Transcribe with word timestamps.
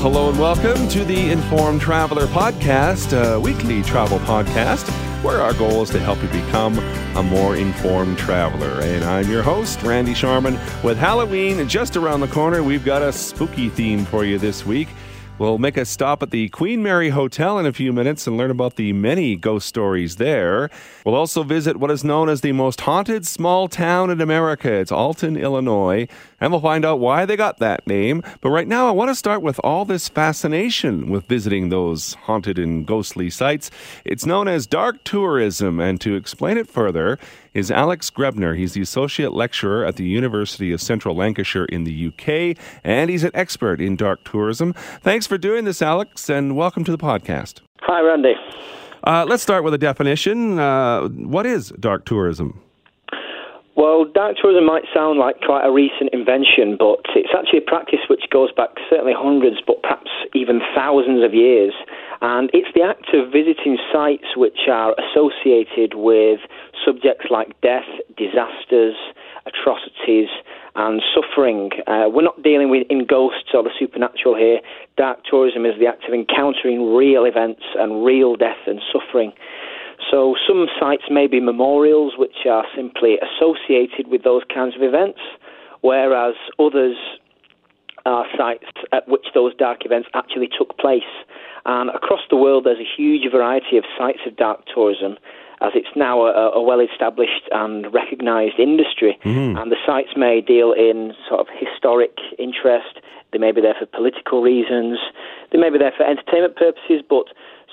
hello 0.00 0.30
and 0.30 0.40
welcome 0.40 0.88
to 0.88 1.04
the 1.04 1.30
Informed 1.30 1.78
Traveler 1.78 2.26
Podcast, 2.28 3.12
a 3.12 3.38
weekly 3.38 3.82
travel 3.82 4.18
podcast 4.20 4.88
where 5.22 5.42
our 5.42 5.52
goal 5.52 5.82
is 5.82 5.90
to 5.90 5.98
help 5.98 6.22
you 6.22 6.28
become 6.28 6.78
a 7.18 7.22
more 7.22 7.56
informed 7.56 8.16
traveler. 8.16 8.80
And 8.80 9.04
I'm 9.04 9.30
your 9.30 9.42
host, 9.42 9.82
Randy 9.82 10.14
Sharman. 10.14 10.58
With 10.82 10.96
Halloween 10.96 11.68
just 11.68 11.98
around 11.98 12.20
the 12.20 12.28
corner, 12.28 12.62
we've 12.62 12.82
got 12.82 13.02
a 13.02 13.12
spooky 13.12 13.68
theme 13.68 14.06
for 14.06 14.24
you 14.24 14.38
this 14.38 14.64
week. 14.64 14.88
We'll 15.40 15.56
make 15.56 15.78
a 15.78 15.86
stop 15.86 16.22
at 16.22 16.32
the 16.32 16.50
Queen 16.50 16.82
Mary 16.82 17.08
Hotel 17.08 17.58
in 17.58 17.64
a 17.64 17.72
few 17.72 17.94
minutes 17.94 18.26
and 18.26 18.36
learn 18.36 18.50
about 18.50 18.76
the 18.76 18.92
many 18.92 19.36
ghost 19.36 19.66
stories 19.66 20.16
there. 20.16 20.68
We'll 21.02 21.14
also 21.14 21.44
visit 21.44 21.78
what 21.78 21.90
is 21.90 22.04
known 22.04 22.28
as 22.28 22.42
the 22.42 22.52
most 22.52 22.82
haunted 22.82 23.26
small 23.26 23.66
town 23.66 24.10
in 24.10 24.20
America. 24.20 24.70
It's 24.70 24.92
Alton, 24.92 25.38
Illinois, 25.38 26.08
and 26.42 26.52
we'll 26.52 26.60
find 26.60 26.84
out 26.84 27.00
why 27.00 27.24
they 27.24 27.36
got 27.36 27.56
that 27.56 27.86
name. 27.86 28.22
But 28.42 28.50
right 28.50 28.68
now, 28.68 28.86
I 28.86 28.90
want 28.90 29.08
to 29.08 29.14
start 29.14 29.40
with 29.40 29.58
all 29.64 29.86
this 29.86 30.10
fascination 30.10 31.08
with 31.08 31.24
visiting 31.24 31.70
those 31.70 32.12
haunted 32.26 32.58
and 32.58 32.86
ghostly 32.86 33.30
sites. 33.30 33.70
It's 34.04 34.26
known 34.26 34.46
as 34.46 34.66
dark 34.66 35.02
tourism, 35.04 35.80
and 35.80 35.98
to 36.02 36.16
explain 36.16 36.58
it 36.58 36.68
further, 36.68 37.18
is 37.54 37.70
Alex 37.70 38.10
Grebner. 38.10 38.56
He's 38.56 38.74
the 38.74 38.80
associate 38.80 39.32
lecturer 39.32 39.84
at 39.84 39.96
the 39.96 40.04
University 40.04 40.72
of 40.72 40.80
Central 40.80 41.14
Lancashire 41.16 41.64
in 41.64 41.84
the 41.84 42.08
UK, 42.08 42.56
and 42.84 43.10
he's 43.10 43.24
an 43.24 43.32
expert 43.34 43.80
in 43.80 43.96
dark 43.96 44.24
tourism. 44.24 44.72
Thanks 45.02 45.26
for 45.26 45.38
doing 45.38 45.64
this, 45.64 45.82
Alex, 45.82 46.28
and 46.28 46.56
welcome 46.56 46.84
to 46.84 46.90
the 46.92 46.98
podcast. 46.98 47.60
Hi, 47.80 48.00
Randy. 48.00 48.34
Uh, 49.04 49.24
let's 49.28 49.42
start 49.42 49.64
with 49.64 49.74
a 49.74 49.78
definition. 49.78 50.58
Uh, 50.58 51.08
what 51.08 51.46
is 51.46 51.70
dark 51.80 52.04
tourism? 52.04 52.60
Well, 53.76 54.04
dark 54.04 54.36
tourism 54.36 54.66
might 54.66 54.84
sound 54.92 55.18
like 55.18 55.40
quite 55.40 55.64
a 55.64 55.72
recent 55.72 56.10
invention, 56.12 56.76
but 56.78 57.00
it's 57.16 57.32
actually 57.32 57.60
a 57.60 57.70
practice 57.70 58.00
which 58.10 58.24
goes 58.30 58.52
back 58.52 58.70
certainly 58.90 59.14
hundreds, 59.16 59.56
but 59.66 59.80
perhaps 59.82 60.10
even 60.34 60.60
thousands 60.76 61.24
of 61.24 61.32
years. 61.32 61.72
And 62.20 62.50
it's 62.52 62.68
the 62.74 62.82
act 62.82 63.14
of 63.14 63.32
visiting 63.32 63.78
sites 63.90 64.36
which 64.36 64.68
are 64.68 64.94
associated 65.00 65.94
with 65.94 66.40
subjects 66.84 67.26
like 67.30 67.60
death, 67.60 67.88
disasters, 68.16 68.96
atrocities, 69.46 70.28
and 70.76 71.02
suffering. 71.14 71.70
Uh, 71.86 72.08
we're 72.08 72.22
not 72.22 72.42
dealing 72.42 72.70
with 72.70 72.86
in 72.90 73.06
ghosts 73.06 73.50
or 73.54 73.62
the 73.62 73.70
supernatural 73.78 74.36
here. 74.36 74.60
Dark 74.96 75.20
tourism 75.28 75.64
is 75.64 75.74
the 75.78 75.86
act 75.86 76.04
of 76.06 76.14
encountering 76.14 76.94
real 76.94 77.24
events 77.24 77.62
and 77.78 78.04
real 78.04 78.36
death 78.36 78.66
and 78.66 78.80
suffering. 78.92 79.32
So 80.10 80.34
some 80.46 80.66
sites 80.78 81.04
may 81.10 81.26
be 81.26 81.40
memorials 81.40 82.14
which 82.16 82.46
are 82.48 82.64
simply 82.74 83.18
associated 83.18 84.08
with 84.08 84.22
those 84.22 84.42
kinds 84.52 84.74
of 84.74 84.82
events, 84.82 85.20
whereas 85.82 86.34
others 86.58 86.96
are 88.06 88.24
sites 88.36 88.64
at 88.92 89.06
which 89.08 89.26
those 89.34 89.54
dark 89.56 89.84
events 89.84 90.08
actually 90.14 90.48
took 90.48 90.78
place. 90.78 91.02
And 91.66 91.90
across 91.90 92.20
the 92.30 92.36
world, 92.36 92.64
there's 92.64 92.80
a 92.80 92.96
huge 92.96 93.30
variety 93.30 93.76
of 93.76 93.84
sites 93.98 94.20
of 94.26 94.36
dark 94.36 94.64
tourism 94.72 95.18
as 95.60 95.72
it's 95.74 95.94
now 95.94 96.22
a, 96.22 96.50
a 96.50 96.62
well 96.62 96.80
established 96.80 97.48
and 97.52 97.92
recognised 97.92 98.58
industry. 98.58 99.18
Mm-hmm. 99.24 99.58
And 99.58 99.70
the 99.70 99.76
sites 99.86 100.10
may 100.16 100.40
deal 100.40 100.72
in 100.72 101.12
sort 101.28 101.40
of 101.40 101.46
historic 101.52 102.16
interest, 102.38 103.00
they 103.32 103.38
may 103.38 103.52
be 103.52 103.60
there 103.60 103.76
for 103.78 103.86
political 103.86 104.42
reasons, 104.42 104.98
they 105.52 105.58
may 105.58 105.70
be 105.70 105.78
there 105.78 105.92
for 105.96 106.04
entertainment 106.04 106.56
purposes, 106.56 107.02
but 107.08 107.26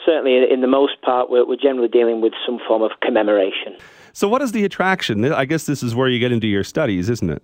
certainly 0.06 0.44
in 0.52 0.62
the 0.62 0.68
most 0.68 1.02
part, 1.02 1.30
we're, 1.30 1.46
we're 1.46 1.56
generally 1.56 1.88
dealing 1.88 2.22
with 2.22 2.34
some 2.46 2.60
form 2.68 2.82
of 2.82 2.92
commemoration. 3.02 3.76
So, 4.14 4.28
what 4.28 4.42
is 4.42 4.52
the 4.52 4.66
attraction? 4.66 5.32
I 5.32 5.46
guess 5.46 5.66
this 5.66 5.84
is 5.84 5.96
where 5.96 6.10
you 6.10 6.20
get 6.20 6.32
into 6.32 6.48
your 6.48 6.64
studies, 6.64 7.10
isn't 7.10 7.30
it? 7.30 7.44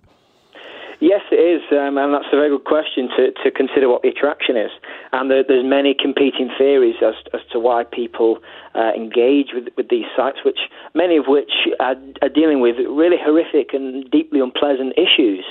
Yes, 1.00 1.22
it 1.30 1.36
is, 1.36 1.62
um, 1.72 1.98
and 1.98 2.14
that's 2.14 2.30
a 2.32 2.36
very 2.36 2.48
good 2.48 2.64
question 2.64 3.08
to, 3.16 3.32
to 3.42 3.50
consider 3.50 3.88
what 3.88 4.02
the 4.02 4.08
attraction 4.08 4.56
is. 4.56 4.70
And 5.12 5.30
there, 5.30 5.44
there's 5.46 5.64
many 5.64 5.94
competing 5.94 6.50
theories 6.56 6.96
as, 7.04 7.14
as 7.32 7.40
to 7.52 7.58
why 7.58 7.84
people 7.84 8.38
uh, 8.74 8.92
engage 8.94 9.48
with, 9.52 9.68
with 9.76 9.88
these 9.88 10.06
sites, 10.16 10.38
which 10.44 10.70
many 10.94 11.16
of 11.16 11.24
which 11.26 11.52
are, 11.80 11.96
are 12.22 12.28
dealing 12.28 12.60
with 12.60 12.76
really 12.88 13.16
horrific 13.20 13.74
and 13.74 14.08
deeply 14.10 14.40
unpleasant 14.40 14.94
issues. 14.96 15.44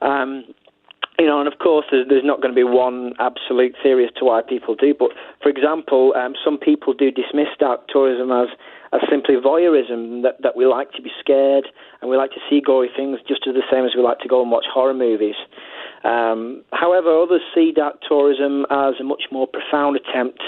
Um, 0.00 0.44
you 1.18 1.26
know, 1.26 1.38
and 1.38 1.52
of 1.52 1.58
course, 1.58 1.86
there's, 1.90 2.08
there's 2.08 2.24
not 2.24 2.40
going 2.40 2.54
to 2.54 2.58
be 2.58 2.64
one 2.64 3.12
absolute 3.18 3.76
theory 3.82 4.04
as 4.04 4.12
to 4.18 4.24
why 4.24 4.42
people 4.42 4.74
do. 4.74 4.94
But 4.98 5.10
for 5.42 5.50
example, 5.50 6.14
um, 6.16 6.34
some 6.42 6.58
people 6.58 6.94
do 6.94 7.10
dismiss 7.10 7.48
dark 7.58 7.88
tourism 7.88 8.32
as 8.32 8.48
as 8.92 9.00
simply 9.10 9.34
voyeurism 9.36 10.22
that, 10.22 10.36
that 10.42 10.54
we 10.54 10.66
like 10.66 10.92
to 10.92 11.02
be 11.02 11.10
scared 11.18 11.66
and 12.00 12.10
we 12.10 12.16
like 12.16 12.30
to 12.30 12.40
see 12.48 12.60
gory 12.60 12.90
things 12.94 13.18
just 13.26 13.46
as 13.48 13.54
the 13.54 13.64
same 13.72 13.84
as 13.84 13.92
we 13.96 14.02
like 14.02 14.18
to 14.18 14.28
go 14.28 14.42
and 14.42 14.50
watch 14.50 14.66
horror 14.72 14.92
movies. 14.92 15.36
Um, 16.04 16.62
however, 16.72 17.22
others 17.22 17.40
see 17.54 17.72
dark 17.72 18.00
tourism 18.06 18.66
as 18.70 18.94
a 19.00 19.04
much 19.04 19.24
more 19.30 19.46
profound 19.46 19.96
attempt 19.96 20.42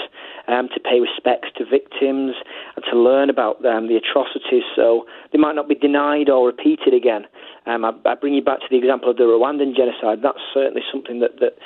um, 0.47 0.69
to 0.73 0.79
pay 0.79 0.99
respects 0.99 1.49
to 1.57 1.65
victims 1.65 2.35
and 2.75 2.85
to 2.91 2.97
learn 2.97 3.29
about 3.29 3.63
them, 3.63 3.87
the 3.87 3.95
atrocities 3.95 4.63
so 4.75 5.05
they 5.31 5.39
might 5.39 5.55
not 5.55 5.67
be 5.67 5.75
denied 5.75 6.29
or 6.29 6.45
repeated 6.45 6.93
again. 6.93 7.25
Um, 7.65 7.83
I, 7.83 7.93
I, 8.05 8.15
bring 8.15 8.35
you 8.35 8.43
back 8.43 8.59
to 8.59 8.67
the 8.69 8.77
example 8.77 9.09
of 9.09 9.17
the 9.17 9.23
Rwandan 9.23 9.75
genocide. 9.75 10.19
That's 10.21 10.43
certainly 10.53 10.83
something 10.91 11.19
that, 11.19 11.39
that 11.39 11.57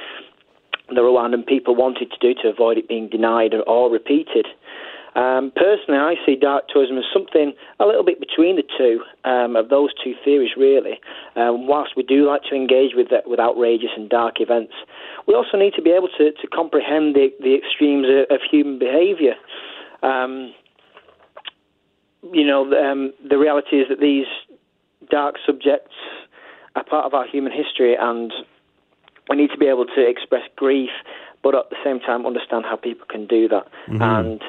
the 0.87 1.01
Rwandan 1.01 1.45
people 1.45 1.75
wanted 1.75 2.11
to 2.11 2.17
do 2.21 2.39
to 2.41 2.47
avoid 2.47 2.77
it 2.77 2.87
being 2.87 3.09
denied 3.09 3.53
or 3.67 3.91
repeated. 3.91 4.47
Um, 5.15 5.51
personally, 5.55 5.99
I 5.99 6.15
see 6.25 6.35
dark 6.35 6.67
tourism 6.69 6.97
as 6.97 7.03
something 7.11 7.53
a 7.79 7.85
little 7.85 8.03
bit 8.03 8.19
between 8.19 8.55
the 8.55 8.63
two 8.77 9.01
um, 9.29 9.55
of 9.55 9.69
those 9.69 9.89
two 10.03 10.13
theories, 10.23 10.51
really. 10.55 10.99
Um, 11.35 11.67
whilst 11.67 11.95
we 11.97 12.03
do 12.03 12.27
like 12.27 12.43
to 12.49 12.55
engage 12.55 12.91
with 12.95 13.07
with 13.25 13.39
outrageous 13.39 13.89
and 13.95 14.09
dark 14.09 14.35
events, 14.39 14.73
we 15.27 15.33
also 15.33 15.57
need 15.57 15.73
to 15.75 15.81
be 15.81 15.91
able 15.91 16.09
to, 16.17 16.31
to 16.31 16.47
comprehend 16.47 17.15
the, 17.15 17.29
the 17.39 17.55
extremes 17.55 18.07
of, 18.07 18.35
of 18.35 18.41
human 18.49 18.77
behaviour. 18.77 19.33
Um, 20.03 20.53
you 22.31 22.45
know, 22.45 22.71
um, 22.73 23.13
the 23.27 23.37
reality 23.37 23.77
is 23.77 23.87
that 23.89 23.99
these 23.99 24.27
dark 25.09 25.35
subjects 25.45 25.95
are 26.75 26.83
part 26.83 27.05
of 27.05 27.13
our 27.13 27.27
human 27.27 27.51
history, 27.51 27.95
and 27.99 28.31
we 29.29 29.37
need 29.37 29.49
to 29.51 29.57
be 29.57 29.67
able 29.67 29.85
to 29.85 30.07
express 30.07 30.43
grief, 30.55 30.89
but 31.41 31.55
at 31.55 31.69
the 31.69 31.77
same 31.83 31.99
time 31.99 32.25
understand 32.25 32.65
how 32.65 32.75
people 32.75 33.07
can 33.09 33.25
do 33.25 33.47
that. 33.47 33.67
Mm-hmm. 33.87 34.01
And 34.01 34.43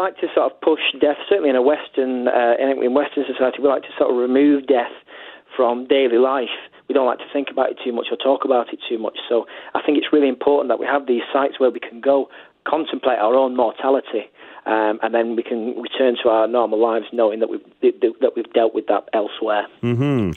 like 0.00 0.16
to 0.18 0.26
sort 0.34 0.50
of 0.50 0.60
push 0.60 0.80
death, 1.00 1.20
certainly 1.28 1.50
in 1.50 1.56
a 1.56 1.62
Western 1.62 2.28
uh, 2.28 2.56
in 2.58 2.94
Western 2.94 3.24
society, 3.28 3.58
we 3.60 3.68
like 3.68 3.82
to 3.82 3.94
sort 3.98 4.10
of 4.10 4.16
remove 4.16 4.66
death 4.66 4.92
from 5.56 5.86
daily 5.86 6.18
life. 6.18 6.56
We 6.88 6.94
don't 6.94 7.06
like 7.06 7.18
to 7.18 7.30
think 7.32 7.48
about 7.50 7.70
it 7.70 7.78
too 7.84 7.92
much 7.92 8.06
or 8.10 8.16
talk 8.16 8.44
about 8.44 8.72
it 8.72 8.80
too 8.88 8.98
much. 8.98 9.18
So 9.28 9.46
I 9.74 9.80
think 9.84 9.98
it's 9.98 10.12
really 10.12 10.28
important 10.28 10.68
that 10.70 10.80
we 10.80 10.86
have 10.86 11.06
these 11.06 11.22
sites 11.32 11.60
where 11.60 11.70
we 11.70 11.80
can 11.80 12.00
go 12.00 12.28
contemplate 12.66 13.18
our 13.18 13.34
own 13.34 13.56
mortality. 13.56 14.24
Um, 14.66 14.98
and 15.02 15.14
then 15.14 15.36
we 15.36 15.42
can 15.42 15.80
return 15.80 16.16
to 16.22 16.28
our 16.28 16.46
normal 16.46 16.78
lives 16.78 17.06
knowing 17.12 17.40
that 17.40 17.48
we've, 17.48 17.64
that 17.80 18.32
we've 18.36 18.52
dealt 18.52 18.74
with 18.74 18.86
that 18.88 19.08
elsewhere. 19.14 19.66
Mm-hmm. 19.82 20.32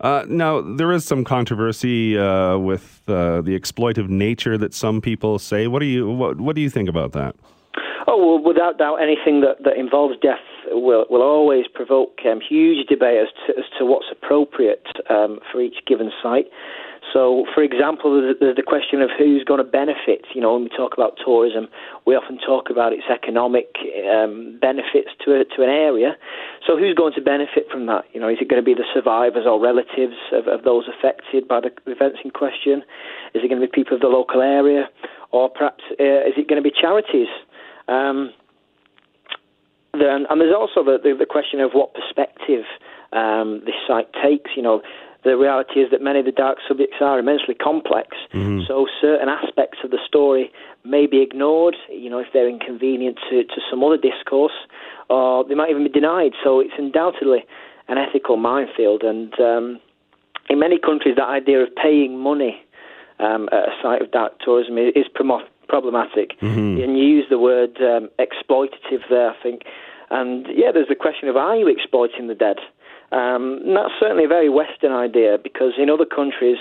Uh, 0.00 0.24
now, 0.28 0.60
there 0.60 0.92
is 0.92 1.04
some 1.04 1.24
controversy 1.24 2.18
uh, 2.18 2.58
with 2.58 3.02
uh, 3.08 3.40
the 3.40 3.58
exploitive 3.58 4.08
nature 4.08 4.58
that 4.58 4.74
some 4.74 5.00
people 5.00 5.38
say. 5.38 5.68
What 5.68 5.78
do 5.78 5.86
you 5.86 6.10
what, 6.10 6.40
what 6.40 6.56
do 6.56 6.60
you 6.60 6.68
think 6.68 6.88
about 6.88 7.12
that? 7.12 7.36
Oh, 8.06 8.18
well, 8.18 8.42
without 8.42 8.78
doubt, 8.78 8.96
anything 8.96 9.40
that, 9.42 9.62
that 9.64 9.76
involves 9.76 10.16
death 10.20 10.42
will, 10.70 11.06
will 11.08 11.22
always 11.22 11.66
provoke 11.72 12.18
um, 12.26 12.40
huge 12.40 12.86
debate 12.88 13.18
as 13.18 13.28
to, 13.46 13.58
as 13.58 13.64
to 13.78 13.84
what's 13.84 14.06
appropriate 14.10 14.86
um, 15.08 15.38
for 15.50 15.60
each 15.60 15.84
given 15.86 16.10
site. 16.22 16.46
So, 17.12 17.44
for 17.52 17.62
example, 17.62 18.34
there's 18.40 18.56
the 18.56 18.62
question 18.62 19.02
of 19.02 19.10
who's 19.18 19.44
going 19.44 19.58
to 19.58 19.68
benefit. 19.68 20.24
You 20.34 20.40
know, 20.40 20.54
when 20.54 20.64
we 20.64 20.68
talk 20.70 20.94
about 20.94 21.18
tourism, 21.22 21.68
we 22.06 22.14
often 22.14 22.38
talk 22.38 22.70
about 22.70 22.92
its 22.92 23.04
economic 23.12 23.74
um, 24.08 24.58
benefits 24.60 25.10
to 25.24 25.40
a, 25.40 25.44
to 25.44 25.62
an 25.62 25.68
area. 25.68 26.16
So, 26.66 26.78
who's 26.78 26.94
going 26.94 27.12
to 27.14 27.20
benefit 27.20 27.66
from 27.70 27.86
that? 27.86 28.04
You 28.14 28.20
know, 28.20 28.28
is 28.28 28.38
it 28.40 28.48
going 28.48 28.62
to 28.62 28.64
be 28.64 28.74
the 28.74 28.86
survivors 28.94 29.44
or 29.46 29.60
relatives 29.60 30.16
of, 30.32 30.46
of 30.48 30.64
those 30.64 30.88
affected 30.88 31.46
by 31.46 31.60
the 31.60 31.70
events 31.90 32.20
in 32.24 32.30
question? 32.30 32.82
Is 33.34 33.42
it 33.44 33.48
going 33.48 33.60
to 33.60 33.66
be 33.66 33.70
people 33.70 33.94
of 33.94 34.00
the 34.00 34.08
local 34.08 34.40
area, 34.40 34.88
or 35.32 35.50
perhaps 35.50 35.84
uh, 36.00 36.24
is 36.24 36.38
it 36.38 36.48
going 36.48 36.62
to 36.62 36.66
be 36.66 36.72
charities? 36.72 37.28
Um, 37.92 38.32
then, 39.92 40.24
and 40.30 40.40
there's 40.40 40.54
also 40.54 40.82
the, 40.82 40.96
the, 41.02 41.14
the 41.18 41.26
question 41.26 41.60
of 41.60 41.72
what 41.72 41.92
perspective 41.94 42.64
um, 43.12 43.60
this 43.66 43.74
site 43.86 44.08
takes. 44.24 44.50
You 44.56 44.62
know, 44.62 44.80
the 45.24 45.36
reality 45.36 45.80
is 45.80 45.90
that 45.90 46.00
many 46.00 46.18
of 46.20 46.24
the 46.24 46.32
dark 46.32 46.58
subjects 46.66 46.96
are 47.00 47.18
immensely 47.18 47.54
complex, 47.54 48.16
mm-hmm. 48.32 48.60
so 48.66 48.86
certain 49.00 49.28
aspects 49.28 49.78
of 49.84 49.90
the 49.90 49.98
story 50.06 50.50
may 50.84 51.06
be 51.06 51.22
ignored, 51.22 51.76
you 51.90 52.10
know, 52.10 52.18
if 52.18 52.26
they're 52.32 52.48
inconvenient 52.48 53.18
to, 53.30 53.44
to 53.44 53.60
some 53.70 53.84
other 53.84 53.98
discourse, 53.98 54.56
or 55.10 55.44
they 55.44 55.54
might 55.54 55.70
even 55.70 55.84
be 55.84 55.90
denied. 55.90 56.32
So 56.42 56.58
it's 56.58 56.74
undoubtedly 56.76 57.44
an 57.88 57.98
ethical 57.98 58.36
minefield, 58.36 59.02
and 59.02 59.32
um, 59.38 59.80
in 60.48 60.58
many 60.58 60.78
countries, 60.78 61.16
that 61.16 61.28
idea 61.28 61.62
of 61.62 61.68
paying 61.76 62.18
money 62.18 62.64
um, 63.20 63.48
at 63.52 63.68
a 63.68 63.72
site 63.82 64.02
of 64.02 64.10
dark 64.10 64.40
tourism 64.40 64.78
is, 64.78 64.92
is 64.96 65.06
problematic. 65.72 66.38
Mm-hmm. 66.40 66.82
And 66.82 66.98
you 66.98 67.04
use 67.04 67.24
the 67.30 67.38
word 67.38 67.78
um, 67.80 68.10
exploitative 68.20 69.08
there, 69.08 69.30
I 69.30 69.42
think. 69.42 69.62
And 70.10 70.46
yeah, 70.54 70.70
there's 70.70 70.92
the 70.92 70.94
question 70.94 71.30
of 71.30 71.36
are 71.36 71.56
you 71.56 71.66
exploiting 71.66 72.28
the 72.28 72.34
dead? 72.34 72.58
Um, 73.12 73.60
that's 73.66 73.92
certainly 74.00 74.24
a 74.24 74.28
very 74.28 74.48
Western 74.48 74.92
idea 74.92 75.36
because 75.42 75.72
in 75.76 75.90
other 75.90 76.06
countries, 76.06 76.56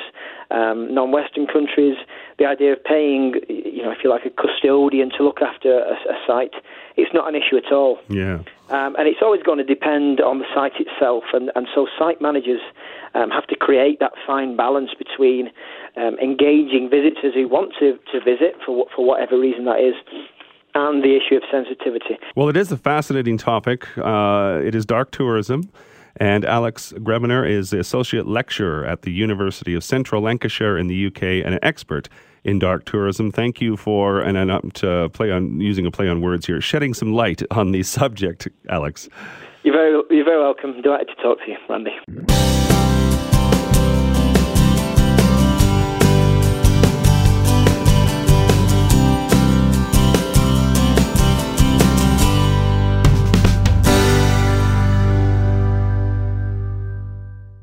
um, 0.52 0.94
non-Western 0.94 1.48
countries, 1.48 1.96
the 2.40 2.46
idea 2.46 2.74
of 2.74 2.84
paying, 2.84 3.36
you 3.48 3.82
know, 3.84 3.92
if 3.92 4.00
you 4.04 4.10
like, 4.10 4.26
a 4.26 4.30
custodian 4.30 5.12
to 5.12 5.24
look 5.24 5.42
after 5.42 5.80
a, 5.80 5.94
a 5.94 6.18
site, 6.28 6.56
it's 6.98 7.14
not 7.14 7.30
an 7.30 7.36
issue 7.36 7.56
at 7.56 7.72
all. 7.72 8.00
Yeah. 8.10 8.40
Um, 8.70 8.96
and 8.98 9.08
it's 9.08 9.22
always 9.22 9.42
going 9.44 9.60
to 9.60 9.64
depend 9.64 10.20
on 10.20 10.40
the 10.40 10.46
site 10.54 10.74
itself, 10.80 11.24
and, 11.34 11.52
and 11.56 11.68
so 11.74 11.88
site 11.98 12.22
managers 12.22 12.62
um, 13.14 13.30
have 13.30 13.48
to 13.48 13.56
create 13.56 14.00
that 14.00 14.12
fine 14.28 14.56
balance 14.58 14.92
between 14.98 15.52
um, 15.96 16.18
engaging 16.20 16.90
visitors 16.90 17.34
who 17.34 17.48
want 17.48 17.74
to, 17.80 17.98
to 18.12 18.20
visit 18.20 18.56
for 18.66 18.86
for 18.96 19.06
whatever 19.06 19.38
reason 19.38 19.66
that 19.66 19.80
is, 19.80 19.96
and 20.76 21.04
the 21.04 21.18
issue 21.18 21.36
of 21.36 21.44
sensitivity. 21.52 22.18
Well, 22.36 22.50
it 22.50 22.58
is 22.58 22.72
a 22.72 22.78
fascinating 22.78 23.38
topic. 23.38 23.88
Uh, 23.98 24.62
it 24.64 24.76
is 24.76 24.86
dark 24.86 25.12
tourism. 25.12 25.70
And 26.18 26.46
Alex 26.46 26.94
Grebener 26.98 27.48
is 27.48 27.70
the 27.70 27.80
associate 27.80 28.28
lecturer 28.28 28.86
at 28.86 29.04
the 29.04 29.12
University 29.12 29.74
of 29.74 29.84
Central 29.84 30.22
Lancashire 30.22 30.78
in 30.78 30.88
the 30.88 31.08
UK 31.08 31.24
and 31.24 31.54
an 31.54 31.60
expert 31.62 32.10
in 32.44 32.60
dark 32.60 32.86
tourism. 32.86 33.32
Thank 33.32 33.62
you 33.62 33.78
for, 33.78 34.20
and 34.20 34.38
I'm 34.38 34.50
um, 34.50 34.62
not 34.66 34.74
to 34.76 35.10
play 35.10 35.32
on 35.32 35.60
using 35.60 35.86
a 35.86 35.92
play 35.92 36.08
on 36.08 36.22
words 36.22 36.46
here, 36.46 36.60
shedding 36.62 36.94
some 36.94 37.14
light 37.14 37.42
on 37.52 37.72
the 37.72 37.84
subject, 38.00 38.48
Alex. 38.70 39.10
You're 39.64 39.76
very, 39.76 40.02
you're 40.10 40.26
very 40.26 40.40
welcome. 40.40 40.82
Delighted 40.82 41.10
to 41.10 41.16
talk 41.22 41.38
to 41.40 41.52
you, 41.52 41.58
Randy. 41.70 42.71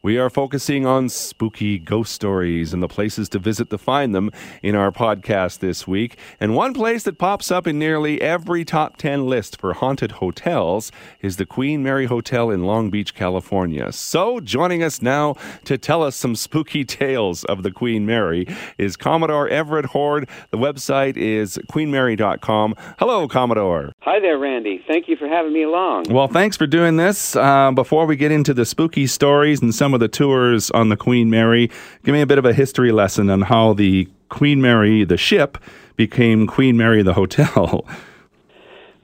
We 0.09 0.17
are 0.17 0.31
focusing 0.31 0.87
on 0.87 1.11
spooky 1.11 1.79
ghost 1.79 2.15
stories 2.15 2.73
and 2.73 2.83
the 2.83 2.89
places 2.89 3.29
to 3.29 3.39
visit 3.39 3.69
to 3.69 3.77
find 3.77 4.15
them 4.15 4.31
in 4.63 4.75
our 4.75 4.91
podcast 4.91 5.59
this 5.59 5.87
week. 5.87 6.17
And 6.41 6.57
one 6.57 6.73
place 6.73 7.03
that 7.03 7.19
pops 7.19 7.51
up 7.51 7.67
in 7.67 7.79
nearly 7.79 8.19
every 8.23 8.65
top 8.65 8.97
10 8.97 9.27
list 9.27 9.61
for 9.61 9.75
haunted 9.75 10.13
hotels 10.13 10.91
is 11.21 11.37
the 11.37 11.45
Queen 11.45 11.83
Mary 11.83 12.07
Hotel 12.07 12.51
in 12.51 12.65
Long 12.65 12.89
Beach, 12.89 13.15
California. 13.15 13.93
So, 13.93 14.41
joining 14.41 14.83
us 14.83 15.03
now 15.03 15.35
to 15.65 15.77
tell 15.77 16.03
us 16.03 16.17
some 16.17 16.35
spooky 16.37 16.85
tales 16.87 17.45
of 17.45 17.63
the 17.63 17.71
Queen 17.71 18.07
Mary 18.07 18.47
is 18.79 18.97
Commodore 18.97 19.47
Everette 19.51 19.91
Hoard. 19.91 20.27
The 20.53 20.57
website 20.57 21.19
is 21.19 21.59
queenmary.com. 21.71 22.77
Hello, 22.99 23.29
Commodore. 23.29 23.93
Hi 24.01 24.21
there, 24.21 24.39
Randy. 24.39 24.83
Thank 24.89 25.07
you 25.07 25.17
for 25.17 25.29
having 25.29 25.53
me 25.53 25.65
along. 25.65 26.05
Well, 26.09 26.29
thanks 26.29 26.57
for 26.57 26.67
doing 26.67 26.97
this. 26.97 27.37
Uh, 27.37 27.73
before 27.73 28.07
we 28.07 28.17
get 28.17 28.33
into 28.33 28.55
the 28.55 28.65
spooky 28.65 29.07
stories 29.07 29.61
and 29.61 29.75
some 29.75 29.93
of 29.93 29.98
the 29.99 30.09
tours 30.09 30.71
on 30.71 30.89
the 30.89 30.97
Queen 30.97 31.31
Mary, 31.31 31.71
give 32.05 32.13
me 32.13 32.21
a 32.21 32.27
bit 32.27 32.39
of 32.39 32.45
a 32.45 32.53
history 32.53 32.93
lesson 32.93 33.31
on 33.31 33.43
how 33.43 33.73
the 33.73 34.09
Queen 34.29 34.61
Mary, 34.61 35.05
the 35.05 35.17
ship, 35.17 35.59
became 35.97 36.47
Queen 36.47 36.77
Mary, 36.77 37.03
the 37.03 37.15
hotel. 37.15 37.87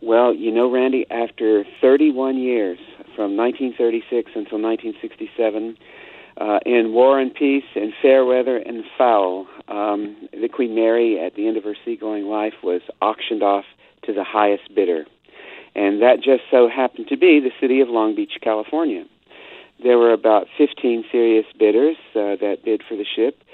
Well, 0.06 0.34
you 0.34 0.52
know, 0.52 0.70
Randy, 0.70 1.06
after 1.10 1.64
31 1.80 2.36
years, 2.36 2.78
from 3.16 3.38
1936 3.38 4.32
until 4.34 4.60
1967, 4.60 5.78
uh, 6.36 6.58
in 6.66 6.92
war 6.92 7.18
and 7.18 7.32
peace, 7.32 7.64
in 7.74 7.92
fair 8.02 8.24
weather 8.24 8.58
and 8.58 8.84
foul, 8.98 9.46
um, 9.68 10.28
the 10.32 10.48
Queen 10.48 10.74
Mary, 10.74 11.18
at 11.18 11.36
the 11.36 11.48
end 11.48 11.56
of 11.56 11.64
her 11.64 11.76
seagoing 11.86 12.24
life, 12.24 12.52
was 12.62 12.82
auctioned 13.00 13.42
off 13.42 13.64
to 14.02 14.12
the 14.12 14.24
highest 14.24 14.74
bidder. 14.74 15.06
And 15.74 16.02
that 16.02 16.16
just 16.16 16.42
so 16.50 16.68
happened 16.68 17.08
to 17.08 17.16
be 17.16 17.40
the 17.40 17.52
city 17.60 17.80
of 17.80 17.88
Long 17.88 18.14
Beach, 18.14 18.32
California. 18.42 19.06
There 19.84 19.98
were 19.98 20.14
about 20.14 20.46
15 20.56 21.04
serious 21.12 21.44
bidders 21.58 21.96
uh, 22.16 22.40
that 22.40 22.64
bid 22.64 22.82
for 22.88 22.96
the 22.96 23.04
ship. 23.04 23.44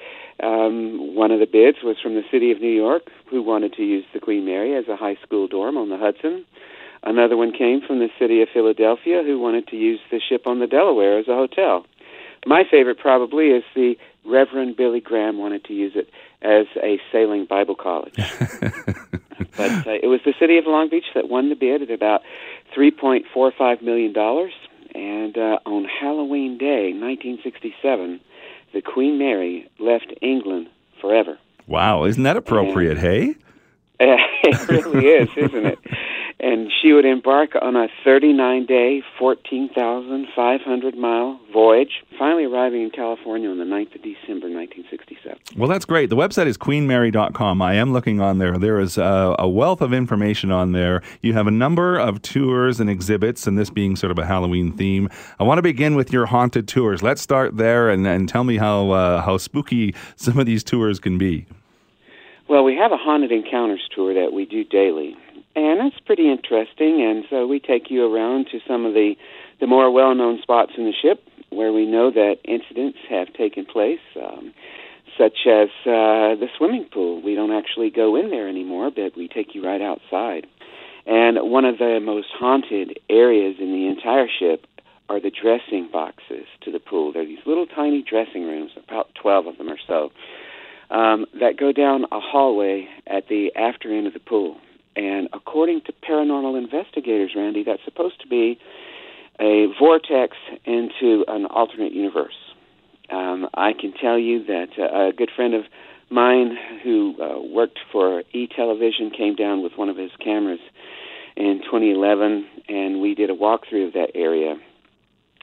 Um, 0.40 1.16
one 1.16 1.32
of 1.32 1.40
the 1.40 1.46
bids 1.46 1.78
was 1.82 1.96
from 2.00 2.14
the 2.14 2.22
city 2.30 2.52
of 2.52 2.60
New 2.60 2.72
York, 2.72 3.10
who 3.28 3.42
wanted 3.42 3.72
to 3.74 3.82
use 3.82 4.04
the 4.14 4.20
Queen 4.20 4.44
Mary 4.44 4.76
as 4.76 4.86
a 4.88 4.96
high 4.96 5.16
school 5.26 5.48
dorm 5.48 5.76
on 5.76 5.88
the 5.88 5.98
Hudson. 5.98 6.46
Another 7.02 7.36
one 7.36 7.52
came 7.52 7.80
from 7.84 7.98
the 7.98 8.08
city 8.16 8.42
of 8.42 8.48
Philadelphia, 8.52 9.22
who 9.24 9.40
wanted 9.40 9.66
to 9.68 9.76
use 9.76 9.98
the 10.12 10.20
ship 10.20 10.46
on 10.46 10.60
the 10.60 10.68
Delaware 10.68 11.18
as 11.18 11.26
a 11.26 11.34
hotel. 11.34 11.84
My 12.46 12.62
favorite 12.70 12.98
probably 12.98 13.46
is 13.46 13.64
the 13.74 13.96
Reverend 14.24 14.76
Billy 14.76 15.00
Graham 15.00 15.36
wanted 15.36 15.64
to 15.64 15.72
use 15.74 15.92
it 15.96 16.10
as 16.42 16.66
a 16.82 17.00
sailing 17.10 17.44
Bible 17.44 17.74
college. 17.74 18.14
but 19.56 19.86
uh, 19.86 19.98
it 20.00 20.08
was 20.08 20.20
the 20.24 20.34
city 20.38 20.58
of 20.58 20.64
Long 20.66 20.88
Beach 20.88 21.06
that 21.14 21.28
won 21.28 21.48
the 21.48 21.56
bid 21.56 21.82
at 21.82 21.90
about 21.90 22.22
$3.45 22.76 23.82
million. 23.82 24.14
And 24.94 25.36
uh, 25.36 25.58
on 25.66 25.84
Halloween 25.84 26.58
Day, 26.58 26.92
1967, 26.92 28.20
the 28.72 28.82
Queen 28.82 29.18
Mary 29.18 29.70
left 29.78 30.12
England 30.20 30.68
forever. 31.00 31.38
Wow, 31.66 32.04
isn't 32.04 32.22
that 32.22 32.36
appropriate, 32.36 32.98
and, 32.98 33.00
hey? 33.00 33.34
it 34.00 34.68
really 34.68 35.06
is, 35.06 35.28
isn't 35.36 35.66
it? 35.66 35.78
And 36.42 36.72
she 36.80 36.92
would 36.92 37.04
embark 37.04 37.50
on 37.60 37.76
a 37.76 37.88
39 38.02 38.64
day, 38.64 39.02
14,500 39.18 40.96
mile 40.96 41.38
voyage, 41.52 42.02
finally 42.18 42.44
arriving 42.44 42.82
in 42.82 42.90
California 42.90 43.50
on 43.50 43.58
the 43.58 43.64
9th 43.64 43.94
of 43.94 44.02
December, 44.02 44.48
1967. 44.48 45.38
Well, 45.58 45.68
that's 45.68 45.84
great. 45.84 46.08
The 46.08 46.16
website 46.16 46.46
is 46.46 46.56
queenmary.com. 46.56 47.60
I 47.60 47.74
am 47.74 47.92
looking 47.92 48.22
on 48.22 48.38
there. 48.38 48.56
There 48.56 48.80
is 48.80 48.96
a, 48.96 49.36
a, 49.38 49.46
wealth 49.46 49.82
of 49.82 49.92
information 49.92 50.50
on 50.50 50.72
there. 50.72 51.02
You 51.20 51.34
have 51.34 51.46
a 51.46 51.50
number 51.50 51.98
of 51.98 52.22
tours 52.22 52.80
and 52.80 52.88
exhibits, 52.88 53.46
and 53.46 53.58
this 53.58 53.68
being 53.68 53.94
sort 53.94 54.10
of 54.10 54.18
a 54.18 54.24
Halloween 54.24 54.72
theme. 54.72 55.10
I 55.38 55.44
want 55.44 55.58
to 55.58 55.62
begin 55.62 55.94
with 55.94 56.10
your 56.10 56.24
haunted 56.24 56.66
tours. 56.66 57.02
Let's 57.02 57.20
start 57.20 57.58
there 57.58 57.90
and, 57.90 58.06
and 58.06 58.26
tell 58.26 58.44
me 58.44 58.56
how, 58.56 58.90
uh, 58.92 59.20
how 59.20 59.36
spooky 59.36 59.94
some 60.16 60.38
of 60.38 60.46
these 60.46 60.64
tours 60.64 60.98
can 60.98 61.18
be. 61.18 61.46
Well, 62.48 62.64
we 62.64 62.74
have 62.76 62.90
a 62.90 62.96
haunted 62.96 63.30
encounters 63.30 63.86
tour 63.94 64.14
that 64.14 64.32
we 64.32 64.44
do 64.44 64.64
daily, 64.64 65.16
and 65.56 65.80
it's 65.86 66.00
pretty 66.00 66.30
interesting. 66.30 67.02
And 67.02 67.24
so 67.30 67.46
we 67.46 67.60
take 67.60 67.90
you 67.90 68.04
around 68.04 68.46
to 68.52 68.60
some 68.66 68.86
of 68.86 68.94
the 68.94 69.14
the 69.60 69.66
more 69.66 69.90
well-known 69.90 70.40
spots 70.40 70.72
in 70.78 70.84
the 70.84 70.92
ship 70.92 71.22
where 71.50 71.72
we 71.72 71.84
know 71.84 72.10
that 72.10 72.36
incidents 72.44 72.98
have 73.10 73.30
taken 73.34 73.66
place, 73.66 74.00
um, 74.16 74.54
such 75.18 75.46
as 75.46 75.68
uh, 75.84 76.32
the 76.40 76.46
swimming 76.56 76.86
pool. 76.90 77.20
We 77.20 77.34
don't 77.34 77.52
actually 77.52 77.90
go 77.90 78.16
in 78.16 78.30
there 78.30 78.48
anymore, 78.48 78.90
but 78.90 79.16
we 79.16 79.28
take 79.28 79.54
you 79.54 79.62
right 79.62 79.82
outside. 79.82 80.46
And 81.04 81.38
one 81.50 81.66
of 81.66 81.78
the 81.78 81.98
most 82.00 82.28
haunted 82.32 82.98
areas 83.10 83.56
in 83.60 83.72
the 83.72 83.86
entire 83.88 84.28
ship 84.28 84.66
are 85.10 85.20
the 85.20 85.30
dressing 85.30 85.90
boxes 85.92 86.46
to 86.62 86.70
the 86.70 86.78
pool. 86.78 87.12
They're 87.12 87.26
these 87.26 87.44
little 87.44 87.66
tiny 87.66 88.02
dressing 88.02 88.44
rooms, 88.44 88.70
about 88.88 89.10
12 89.20 89.46
of 89.46 89.58
them 89.58 89.68
or 89.68 89.78
so 89.86 90.10
um, 90.90 91.26
that 91.38 91.56
go 91.58 91.72
down 91.72 92.04
a 92.04 92.20
hallway 92.20 92.88
at 93.06 93.28
the 93.28 93.50
after 93.56 93.94
end 93.94 94.06
of 94.06 94.12
the 94.12 94.20
pool. 94.20 94.56
And 94.96 95.28
according 95.32 95.82
to 95.86 95.92
paranormal 95.92 96.58
investigators, 96.58 97.32
Randy, 97.36 97.64
that's 97.64 97.84
supposed 97.84 98.20
to 98.22 98.28
be 98.28 98.58
a 99.40 99.66
vortex 99.78 100.36
into 100.64 101.24
an 101.28 101.46
alternate 101.46 101.92
universe. 101.92 102.34
Um, 103.10 103.48
I 103.54 103.72
can 103.72 103.92
tell 103.92 104.18
you 104.18 104.44
that 104.44 104.68
uh, 104.78 105.08
a 105.08 105.12
good 105.12 105.30
friend 105.34 105.54
of 105.54 105.64
mine 106.10 106.56
who 106.82 107.14
uh, 107.20 107.40
worked 107.40 107.78
for 107.90 108.22
E 108.32 108.48
Television 108.54 109.10
came 109.10 109.34
down 109.34 109.62
with 109.62 109.72
one 109.76 109.88
of 109.88 109.96
his 109.96 110.10
cameras 110.22 110.60
in 111.36 111.60
2011, 111.64 112.46
and 112.68 113.00
we 113.00 113.14
did 113.14 113.30
a 113.30 113.34
walkthrough 113.34 113.88
of 113.88 113.92
that 113.94 114.10
area. 114.14 114.56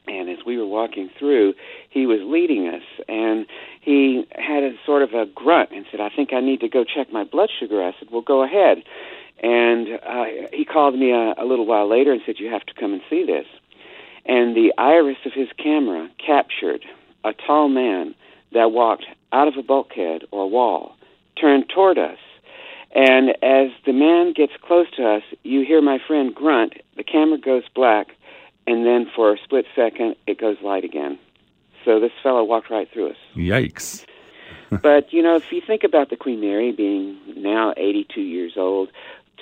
And 0.07 0.29
as 0.29 0.37
we 0.45 0.57
were 0.57 0.65
walking 0.65 1.09
through, 1.19 1.53
he 1.89 2.05
was 2.05 2.19
leading 2.23 2.67
us, 2.67 2.83
and 3.09 3.45
he 3.81 4.23
had 4.35 4.63
a 4.63 4.71
sort 4.85 5.01
of 5.01 5.09
a 5.13 5.25
grunt 5.25 5.71
and 5.73 5.85
said, 5.91 5.99
"I 5.99 6.09
think 6.09 6.31
I 6.31 6.39
need 6.39 6.61
to 6.61 6.69
go 6.69 6.85
check 6.85 7.11
my 7.11 7.25
blood 7.25 7.49
sugar." 7.59 7.83
I 7.83 7.93
said, 7.99 8.09
"Well, 8.09 8.21
go 8.21 8.41
ahead." 8.41 8.83
And 9.41 9.99
uh, 10.05 10.25
he 10.51 10.65
called 10.65 10.97
me 10.97 11.11
a, 11.11 11.35
a 11.37 11.45
little 11.45 11.65
while 11.65 11.87
later 11.89 12.11
and 12.11 12.21
said, 12.25 12.39
"You 12.39 12.49
have 12.49 12.65
to 12.65 12.73
come 12.73 12.93
and 12.93 13.01
see 13.09 13.25
this." 13.25 13.45
And 14.25 14.55
the 14.55 14.73
iris 14.77 15.17
of 15.25 15.33
his 15.33 15.49
camera 15.57 16.09
captured 16.17 16.83
a 17.23 17.33
tall 17.33 17.69
man 17.69 18.15
that 18.53 18.71
walked 18.71 19.05
out 19.31 19.47
of 19.47 19.57
a 19.57 19.63
bulkhead 19.63 20.23
or 20.31 20.49
wall, 20.49 20.95
turned 21.39 21.69
toward 21.69 21.97
us, 21.97 22.17
and 22.93 23.29
as 23.43 23.69
the 23.85 23.93
man 23.93 24.33
gets 24.33 24.53
close 24.61 24.89
to 24.97 25.07
us, 25.07 25.23
you 25.43 25.63
hear 25.65 25.81
my 25.81 25.99
friend 25.99 26.33
grunt. 26.33 26.73
The 26.95 27.03
camera 27.03 27.37
goes 27.37 27.63
black 27.75 28.07
and 28.67 28.85
then 28.85 29.09
for 29.15 29.33
a 29.33 29.37
split 29.43 29.65
second 29.75 30.15
it 30.27 30.39
goes 30.39 30.57
light 30.61 30.83
again. 30.83 31.17
So 31.85 31.99
this 31.99 32.11
fellow 32.21 32.43
walked 32.43 32.69
right 32.69 32.89
through 32.91 33.11
us. 33.11 33.17
Yikes. 33.35 34.05
but, 34.81 35.13
you 35.13 35.23
know, 35.23 35.35
if 35.37 35.51
you 35.51 35.61
think 35.61 35.83
about 35.83 36.09
the 36.09 36.17
Queen 36.17 36.41
Mary 36.41 36.73
being 36.73 37.17
now 37.37 37.73
82 37.77 38.19
years 38.19 38.53
old, 38.57 38.89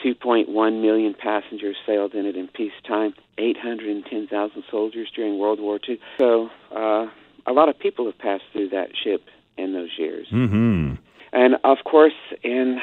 2.1 0.03 0.81
million 0.81 1.13
passengers 1.13 1.75
sailed 1.85 2.13
in 2.13 2.25
it 2.25 2.35
in 2.35 2.47
peacetime, 2.47 3.13
810,000 3.37 4.63
soldiers 4.69 5.11
during 5.15 5.39
World 5.39 5.59
War 5.59 5.79
II. 5.87 5.99
So 6.17 6.49
uh, 6.75 7.07
a 7.47 7.53
lot 7.53 7.69
of 7.69 7.79
people 7.79 8.05
have 8.05 8.17
passed 8.17 8.43
through 8.51 8.69
that 8.69 8.89
ship 9.01 9.21
in 9.57 9.73
those 9.73 9.91
years. 9.97 10.27
Mm-hmm. 10.31 10.95
And 11.31 11.55
of 11.63 11.77
course, 11.83 12.13
in 12.43 12.79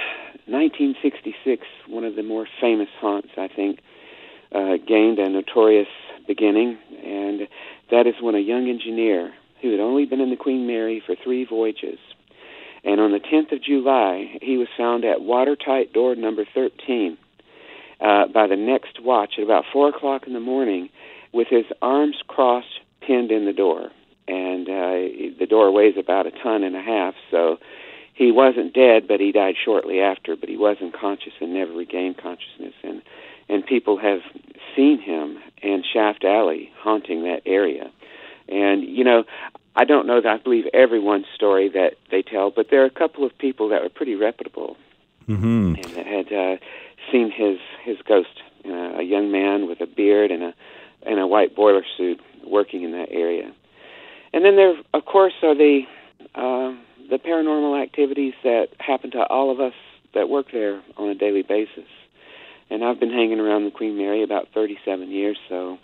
1966, 0.47 1.67
one 1.89 2.05
of 2.05 2.17
the 2.17 2.23
more 2.23 2.47
famous 2.61 2.89
haunts, 3.01 3.31
I 3.37 3.49
think, 3.49 3.81
uh, 4.55 4.77
gained 4.87 5.19
a 5.19 5.29
notorious 5.29 5.89
beginning, 6.27 6.79
and 7.03 7.49
that 7.91 8.07
is 8.07 8.15
when 8.21 8.35
a 8.35 8.41
young 8.41 8.69
engineer 8.69 9.33
who 9.63 9.71
had 9.71 9.81
only 9.81 10.05
been 10.05 10.21
in 10.21 10.31
the 10.31 10.37
Queen 10.37 10.67
Mary 10.67 11.03
for 11.05 11.15
three 11.23 11.45
voyages, 11.45 11.99
and 12.85 13.01
on 13.01 13.13
the 13.13 13.21
10th 13.21 13.53
of 13.53 13.63
July, 13.63 14.39
he 14.43 14.57
was 14.57 14.69
found 14.77 15.05
at 15.05 15.21
watertight 15.23 15.93
door 15.93 16.15
number 16.15 16.45
13 16.53 17.17
uh, 18.01 18.27
by 18.27 18.47
the 18.47 18.57
next 18.57 19.01
watch 19.01 19.35
at 19.39 19.45
about 19.45 19.65
4 19.73 19.91
o'clock 19.91 20.27
in 20.27 20.33
the 20.33 20.41
morning 20.41 20.89
with 21.33 21.49
his 21.49 21.65
arms 21.81 22.17
crossed, 22.27 22.81
pinned 23.01 23.31
in 23.31 23.45
the 23.45 23.53
door. 23.53 23.91
And 24.29 24.69
uh, 24.69 25.39
the 25.39 25.47
door 25.49 25.73
weighs 25.73 25.95
about 25.99 26.27
a 26.27 26.31
ton 26.31 26.63
and 26.63 26.77
a 26.77 26.83
half, 26.83 27.15
so 27.31 27.59
he 28.15 28.31
wasn't 28.31 28.73
dead, 28.75 29.09
but 29.09 29.21
he 29.21 29.33
died 29.33 29.55
shortly 29.63 30.01
after. 30.01 30.37
But 30.37 30.49
he 30.49 30.57
was 30.57 30.77
unconscious 30.81 31.33
and 31.41 31.55
never 31.55 31.73
regained 31.73 32.19
consciousness. 32.19 32.75
And 32.85 33.03
and 33.49 33.67
people 33.67 33.99
have 33.99 34.21
seen 34.77 35.01
him 35.01 35.39
in 35.61 35.83
Shaft 35.93 36.25
Alley 36.25 36.71
haunting 36.79 37.25
that 37.25 37.43
area. 37.47 37.91
And 38.49 38.85
you 38.85 39.03
know, 39.03 39.25
I 39.75 39.85
don't 39.85 40.07
know 40.07 40.21
that 40.21 40.29
I 40.29 40.37
believe 40.39 40.67
everyone's 40.75 41.27
story 41.35 41.69
that 41.71 41.95
they 42.11 42.23
tell, 42.23 42.51
but 42.51 42.69
there 42.71 42.83
are 42.83 42.87
a 42.87 42.91
couple 42.91 43.25
of 43.25 43.37
people 43.39 43.69
that 43.71 43.83
were 43.83 43.89
pretty 43.89 44.15
reputable 44.15 44.77
mm-hmm. 45.29 45.75
and 45.77 45.85
that 45.97 46.07
had 46.07 46.33
uh, 46.33 46.57
seen 47.11 47.31
his 47.31 47.59
his 47.85 47.97
ghost. 48.07 48.43
Uh, 48.65 48.99
a 48.99 49.03
young 49.03 49.33
man 49.33 49.67
with 49.67 49.81
a 49.81 49.87
beard 49.87 50.31
and 50.31 50.43
a 50.43 50.55
and 51.05 51.19
a 51.19 51.27
white 51.27 51.57
boiler 51.57 51.83
suit 51.97 52.21
working 52.47 52.83
in 52.85 52.93
that 52.93 53.09
area. 53.11 53.53
And 54.33 54.45
then 54.45 54.57
there, 54.57 54.75
of 54.95 55.05
course, 55.05 55.33
are 55.43 55.55
the 55.55 55.83
uh, 56.35 56.73
the 57.11 57.19
paranormal 57.19 57.83
activities 57.83 58.35
that 58.45 58.69
happen 58.79 59.11
to 59.13 59.27
all 59.27 59.51
of 59.51 59.61
us 59.61 59.75
that 60.15 60.29
work 60.29 60.47
there 60.53 60.81
on 60.97 61.09
a 61.09 61.15
daily 61.15 61.43
basis. 61.43 61.89
And 62.71 62.85
I've 62.85 63.01
been 63.01 63.11
hanging 63.11 63.41
around 63.41 63.65
the 63.65 63.71
Queen 63.71 63.99
Mary 63.99 64.23
about 64.23 64.49
37 64.55 65.11
years, 65.11 65.37
so 65.49 65.79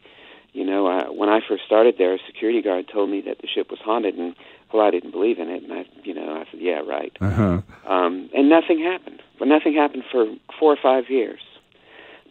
you 0.53 0.65
know, 0.65 0.87
I, 0.87 1.11
when 1.11 1.29
I 1.29 1.41
first 1.47 1.65
started 1.67 1.97
there, 1.99 2.15
a 2.15 2.19
security 2.27 2.63
guard 2.63 2.89
told 2.93 3.11
me 3.11 3.21
that 3.23 3.39
the 3.41 3.49
ship 3.49 3.71
was 3.71 3.81
haunted, 3.81 4.15
and 4.17 4.35
well, 4.73 4.87
I 4.87 4.91
didn't 4.91 5.13
believe 5.13 5.39
in 5.39 5.49
it, 5.49 5.63
and 5.63 5.73
I, 5.73 5.87
you 6.03 6.15
know, 6.15 6.35
I 6.35 6.45
said, 6.51 6.61
yeah, 6.61 6.81
right. 6.87 7.17
Uh-huh. 7.21 7.63
Um, 7.87 8.29
and 8.35 8.49
nothing 8.49 8.83
happened. 8.83 9.23
But 9.39 9.49
nothing 9.49 9.75
happened 9.75 10.05
for 10.11 10.27
four 10.59 10.73
or 10.73 10.79
five 10.83 11.09
years. 11.09 11.41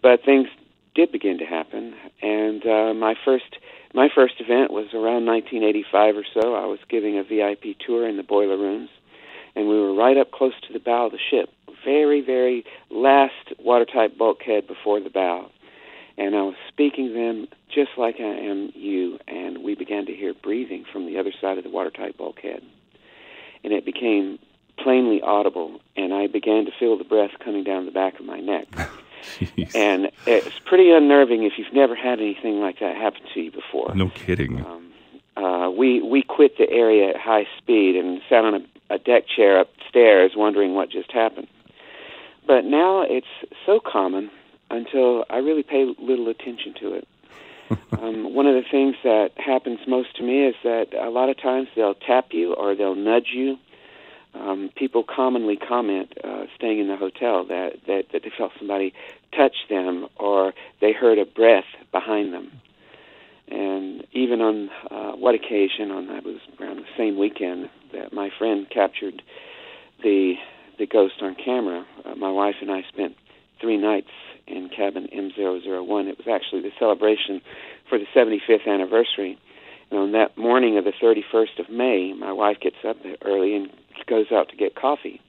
But 0.01 0.23
things 0.23 0.47
did 0.93 1.11
begin 1.11 1.37
to 1.39 1.45
happen, 1.45 1.95
and 2.21 2.65
uh, 2.65 2.93
my 2.93 3.15
first 3.23 3.57
my 3.93 4.09
first 4.13 4.35
event 4.39 4.71
was 4.71 4.93
around 4.93 5.25
1985 5.25 6.17
or 6.17 6.25
so. 6.33 6.55
I 6.55 6.65
was 6.65 6.79
giving 6.89 7.17
a 7.17 7.23
VIP 7.23 7.77
tour 7.79 8.07
in 8.07 8.17
the 8.17 8.23
boiler 8.23 8.57
rooms, 8.57 8.89
and 9.55 9.67
we 9.67 9.79
were 9.79 9.93
right 9.93 10.17
up 10.17 10.31
close 10.31 10.53
to 10.67 10.73
the 10.73 10.79
bow 10.79 11.07
of 11.07 11.13
the 11.13 11.17
ship, 11.17 11.49
very, 11.85 12.21
very 12.21 12.65
last 12.89 13.53
watertight 13.59 14.17
bulkhead 14.17 14.67
before 14.67 14.99
the 14.99 15.09
bow. 15.09 15.49
And 16.17 16.35
I 16.35 16.41
was 16.41 16.55
speaking 16.67 17.09
to 17.09 17.13
them 17.13 17.47
just 17.73 17.91
like 17.97 18.15
I 18.19 18.23
am 18.23 18.71
you, 18.73 19.19
and 19.27 19.63
we 19.63 19.75
began 19.75 20.05
to 20.07 20.13
hear 20.13 20.33
breathing 20.33 20.83
from 20.91 21.05
the 21.05 21.17
other 21.17 21.31
side 21.39 21.57
of 21.57 21.63
the 21.63 21.69
watertight 21.69 22.17
bulkhead. 22.17 22.63
And 23.63 23.71
it 23.71 23.85
became 23.85 24.39
plainly 24.77 25.21
audible, 25.21 25.79
and 25.95 26.13
I 26.13 26.27
began 26.27 26.65
to 26.65 26.71
feel 26.79 26.97
the 26.97 27.03
breath 27.03 27.31
coming 27.43 27.63
down 27.63 27.85
the 27.85 27.91
back 27.91 28.19
of 28.19 28.25
my 28.25 28.39
neck. 28.39 28.67
and 29.75 30.09
it's 30.25 30.59
pretty 30.65 30.91
unnerving 30.91 31.43
if 31.43 31.53
you've 31.57 31.73
never 31.73 31.95
had 31.95 32.19
anything 32.19 32.59
like 32.59 32.79
that 32.79 32.95
happen 32.95 33.21
to 33.33 33.39
you 33.39 33.51
before. 33.51 33.93
No 33.93 34.09
kidding. 34.09 34.65
Um, 34.65 34.93
uh, 35.35 35.69
we 35.69 36.01
we 36.01 36.23
quit 36.23 36.57
the 36.57 36.69
area 36.69 37.09
at 37.09 37.17
high 37.17 37.47
speed 37.57 37.95
and 37.95 38.21
sat 38.27 38.43
on 38.43 38.55
a, 38.55 38.95
a 38.95 38.97
deck 38.97 39.25
chair 39.27 39.59
upstairs, 39.59 40.31
wondering 40.35 40.73
what 40.73 40.89
just 40.89 41.11
happened. 41.11 41.47
But 42.47 42.65
now 42.65 43.01
it's 43.01 43.27
so 43.65 43.79
common 43.79 44.31
until 44.69 45.25
I 45.29 45.37
really 45.37 45.63
pay 45.63 45.85
little 45.99 46.29
attention 46.29 46.73
to 46.81 46.93
it. 46.93 47.07
um, 47.99 48.33
one 48.33 48.47
of 48.47 48.55
the 48.55 48.69
things 48.69 48.95
that 49.03 49.31
happens 49.35 49.79
most 49.87 50.15
to 50.17 50.23
me 50.23 50.45
is 50.45 50.55
that 50.63 50.93
a 50.93 51.09
lot 51.09 51.29
of 51.29 51.41
times 51.41 51.67
they'll 51.75 51.95
tap 51.95 52.27
you 52.31 52.53
or 52.53 52.75
they'll 52.75 52.95
nudge 52.95 53.29
you. 53.33 53.57
Um, 54.33 54.69
people 54.75 55.03
commonly 55.03 55.57
comment, 55.57 56.13
uh, 56.23 56.45
staying 56.55 56.79
in 56.79 56.87
the 56.87 56.95
hotel, 56.95 57.45
that, 57.45 57.79
that 57.87 58.05
that 58.13 58.23
they 58.23 58.31
felt 58.37 58.51
somebody 58.57 58.93
touch 59.35 59.55
them 59.69 60.07
or 60.17 60.53
they 60.79 60.93
heard 60.93 61.17
a 61.17 61.25
breath 61.25 61.65
behind 61.91 62.33
them. 62.33 62.51
And 63.47 64.05
even 64.11 64.41
on 64.41 64.69
uh, 64.91 65.13
what 65.13 65.33
occasion, 65.33 65.91
on 65.91 66.07
that 66.07 66.23
was 66.23 66.39
around 66.59 66.77
the 66.77 66.85
same 66.97 67.17
weekend 67.17 67.69
that 67.93 68.13
my 68.13 68.29
friend 68.37 68.67
captured 68.69 69.21
the 70.03 70.35
the 70.77 70.85
ghost 70.85 71.15
on 71.21 71.35
camera. 71.35 71.85
Uh, 72.05 72.15
my 72.15 72.29
wife 72.29 72.55
and 72.61 72.71
I 72.71 72.83
spent 72.89 73.15
three 73.59 73.77
nights 73.77 74.11
in 74.47 74.69
cabin 74.69 75.07
M001. 75.13 76.07
It 76.07 76.17
was 76.17 76.27
actually 76.27 76.61
the 76.61 76.71
celebration 76.79 77.41
for 77.89 77.97
the 77.97 78.05
75th 78.15 78.67
anniversary. 78.67 79.37
And 79.91 79.99
on 79.99 80.11
that 80.13 80.37
morning 80.37 80.77
of 80.77 80.83
the 80.83 80.91
31st 80.91 81.59
of 81.59 81.69
May, 81.69 82.13
my 82.13 82.31
wife 82.31 82.57
gets 82.59 82.77
up 82.87 82.97
early 83.23 83.55
and 83.55 83.69
goes 84.07 84.27
out 84.31 84.49
to 84.49 84.55
get 84.55 84.75
coffee. 84.75 85.21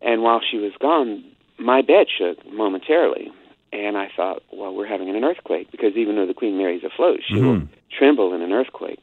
And 0.00 0.22
while 0.22 0.40
she 0.48 0.58
was 0.58 0.72
gone, 0.80 1.24
my 1.58 1.82
bed 1.82 2.06
shook 2.16 2.44
momentarily. 2.50 3.32
And 3.72 3.96
I 3.96 4.08
thought, 4.14 4.42
well, 4.52 4.74
we're 4.74 4.86
having 4.86 5.10
an 5.10 5.24
earthquake 5.24 5.70
because 5.70 5.94
even 5.96 6.16
though 6.16 6.26
the 6.26 6.34
Queen 6.34 6.56
Mary's 6.56 6.84
afloat, 6.84 7.20
she 7.26 7.34
mm-hmm. 7.34 7.46
will 7.46 7.68
tremble 7.96 8.32
in 8.32 8.40
an 8.40 8.52
earthquake. 8.52 9.00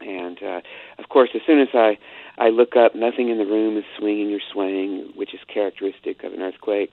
And 0.00 0.42
uh, 0.42 0.60
of 0.98 1.08
course, 1.08 1.30
as 1.34 1.40
soon 1.46 1.60
as 1.60 1.68
I 1.72 1.96
I 2.36 2.48
look 2.48 2.76
up, 2.76 2.94
nothing 2.94 3.30
in 3.30 3.38
the 3.38 3.46
room 3.46 3.78
is 3.78 3.84
swinging 3.96 4.34
or 4.34 4.40
swaying, 4.52 5.12
which 5.14 5.32
is 5.32 5.40
characteristic 5.46 6.24
of 6.24 6.34
an 6.34 6.42
earthquake 6.42 6.92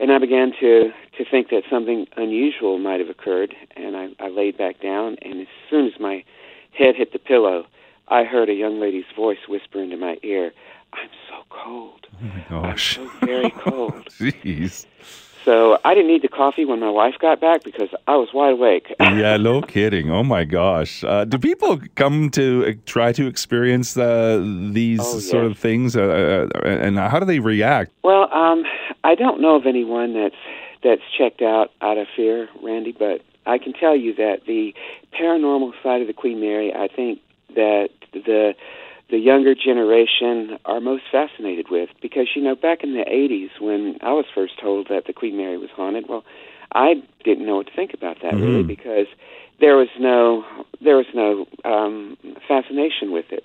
and 0.00 0.10
I 0.10 0.18
began 0.18 0.52
to 0.60 0.92
to 1.18 1.24
think 1.30 1.50
that 1.50 1.62
something 1.70 2.06
unusual 2.16 2.78
might 2.78 3.00
have 3.00 3.10
occurred, 3.10 3.54
and 3.76 3.96
I, 3.96 4.08
I 4.18 4.28
laid 4.28 4.56
back 4.56 4.80
down. 4.80 5.16
And 5.22 5.42
as 5.42 5.46
soon 5.68 5.86
as 5.86 6.00
my 6.00 6.24
head 6.72 6.96
hit 6.96 7.12
the 7.12 7.18
pillow, 7.18 7.66
I 8.08 8.24
heard 8.24 8.48
a 8.48 8.54
young 8.54 8.80
lady's 8.80 9.04
voice 9.14 9.46
whisper 9.46 9.82
into 9.82 9.98
my 9.98 10.16
ear, 10.22 10.52
"I'm 10.94 11.10
so 11.28 11.44
cold. 11.50 12.06
Oh 12.14 12.24
my 12.24 12.44
gosh, 12.48 12.98
I'm 12.98 13.08
so 13.08 13.26
very 13.26 13.50
cold." 13.50 14.06
Jeez. 14.18 14.86
So 15.44 15.78
I 15.84 15.94
didn't 15.94 16.08
need 16.08 16.22
the 16.22 16.28
coffee 16.28 16.64
when 16.64 16.80
my 16.80 16.90
wife 16.90 17.14
got 17.18 17.40
back 17.40 17.64
because 17.64 17.88
I 18.06 18.16
was 18.16 18.28
wide 18.34 18.52
awake. 18.52 18.94
yeah, 19.00 19.36
no 19.36 19.62
kidding. 19.62 20.10
Oh 20.10 20.22
my 20.22 20.44
gosh. 20.44 21.02
Uh, 21.02 21.24
do 21.24 21.38
people 21.38 21.80
come 21.94 22.30
to 22.30 22.66
uh, 22.66 22.72
try 22.86 23.12
to 23.12 23.26
experience 23.26 23.96
uh, 23.96 24.42
these 24.70 25.00
oh, 25.00 25.18
sort 25.18 25.44
yes. 25.44 25.50
of 25.52 25.58
things, 25.58 25.96
uh, 25.96 26.46
uh, 26.54 26.68
and 26.68 26.98
how 26.98 27.18
do 27.18 27.24
they 27.24 27.38
react? 27.38 27.92
Well, 28.02 28.32
um, 28.32 28.64
I 29.04 29.14
don't 29.14 29.40
know 29.40 29.56
of 29.56 29.66
anyone 29.66 30.14
that's 30.14 30.34
that's 30.82 31.02
checked 31.16 31.42
out 31.42 31.72
out 31.80 31.98
of 31.98 32.06
fear, 32.14 32.48
Randy, 32.62 32.92
but 32.92 33.22
I 33.46 33.58
can 33.58 33.72
tell 33.72 33.96
you 33.96 34.14
that 34.16 34.42
the 34.46 34.74
paranormal 35.18 35.72
side 35.82 36.02
of 36.02 36.06
the 36.06 36.12
Queen 36.12 36.40
Mary, 36.40 36.72
I 36.74 36.88
think 36.88 37.20
that 37.54 37.88
the 38.12 38.54
the 39.10 39.18
younger 39.18 39.54
generation 39.54 40.58
are 40.64 40.80
most 40.80 41.04
fascinated 41.10 41.66
with 41.70 41.90
because 42.00 42.28
you 42.34 42.42
know 42.42 42.54
back 42.54 42.82
in 42.82 42.94
the 42.94 43.04
80s 43.04 43.60
when 43.60 43.98
I 44.02 44.12
was 44.12 44.24
first 44.34 44.60
told 44.60 44.88
that 44.88 45.06
the 45.06 45.12
Queen 45.12 45.36
Mary 45.36 45.58
was 45.58 45.70
haunted, 45.70 46.08
well, 46.08 46.24
I 46.72 47.02
didn't 47.24 47.46
know 47.46 47.56
what 47.56 47.66
to 47.66 47.74
think 47.74 47.92
about 47.94 48.18
that 48.22 48.34
mm-hmm. 48.34 48.42
really 48.42 48.62
because 48.62 49.06
there 49.60 49.76
was 49.76 49.88
no 49.98 50.44
there 50.80 50.96
was 50.96 51.06
no 51.14 51.46
um 51.64 52.16
fascination 52.46 53.12
with 53.12 53.26
it. 53.30 53.44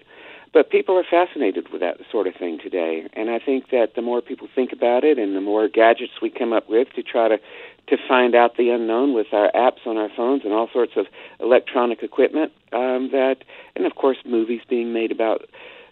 But 0.53 0.69
people 0.69 0.97
are 0.97 1.03
fascinated 1.03 1.67
with 1.73 1.81
that 1.81 1.97
sort 2.09 2.27
of 2.27 2.35
thing 2.35 2.59
today, 2.63 3.09
and 3.11 3.29
I 3.29 3.39
think 3.39 3.71
that 3.71 3.95
the 3.95 4.01
more 4.01 4.21
people 4.21 4.47
think 4.55 4.71
about 4.71 5.03
it, 5.03 5.19
and 5.19 5.35
the 5.35 5.41
more 5.41 5.67
gadgets 5.67 6.13
we 6.21 6.29
come 6.29 6.53
up 6.53 6.69
with 6.69 6.87
to 6.93 7.03
try 7.03 7.27
to 7.27 7.39
to 7.87 7.97
find 8.07 8.35
out 8.35 8.57
the 8.57 8.69
unknown 8.69 9.13
with 9.13 9.27
our 9.31 9.51
apps 9.53 9.85
on 9.85 9.97
our 9.97 10.09
phones 10.15 10.43
and 10.43 10.53
all 10.53 10.69
sorts 10.71 10.93
of 10.95 11.05
electronic 11.39 12.03
equipment, 12.03 12.51
um, 12.73 13.09
that 13.11 13.37
and 13.75 13.85
of 13.85 13.95
course 13.95 14.17
movies 14.25 14.61
being 14.69 14.93
made 14.93 15.11
about 15.11 15.45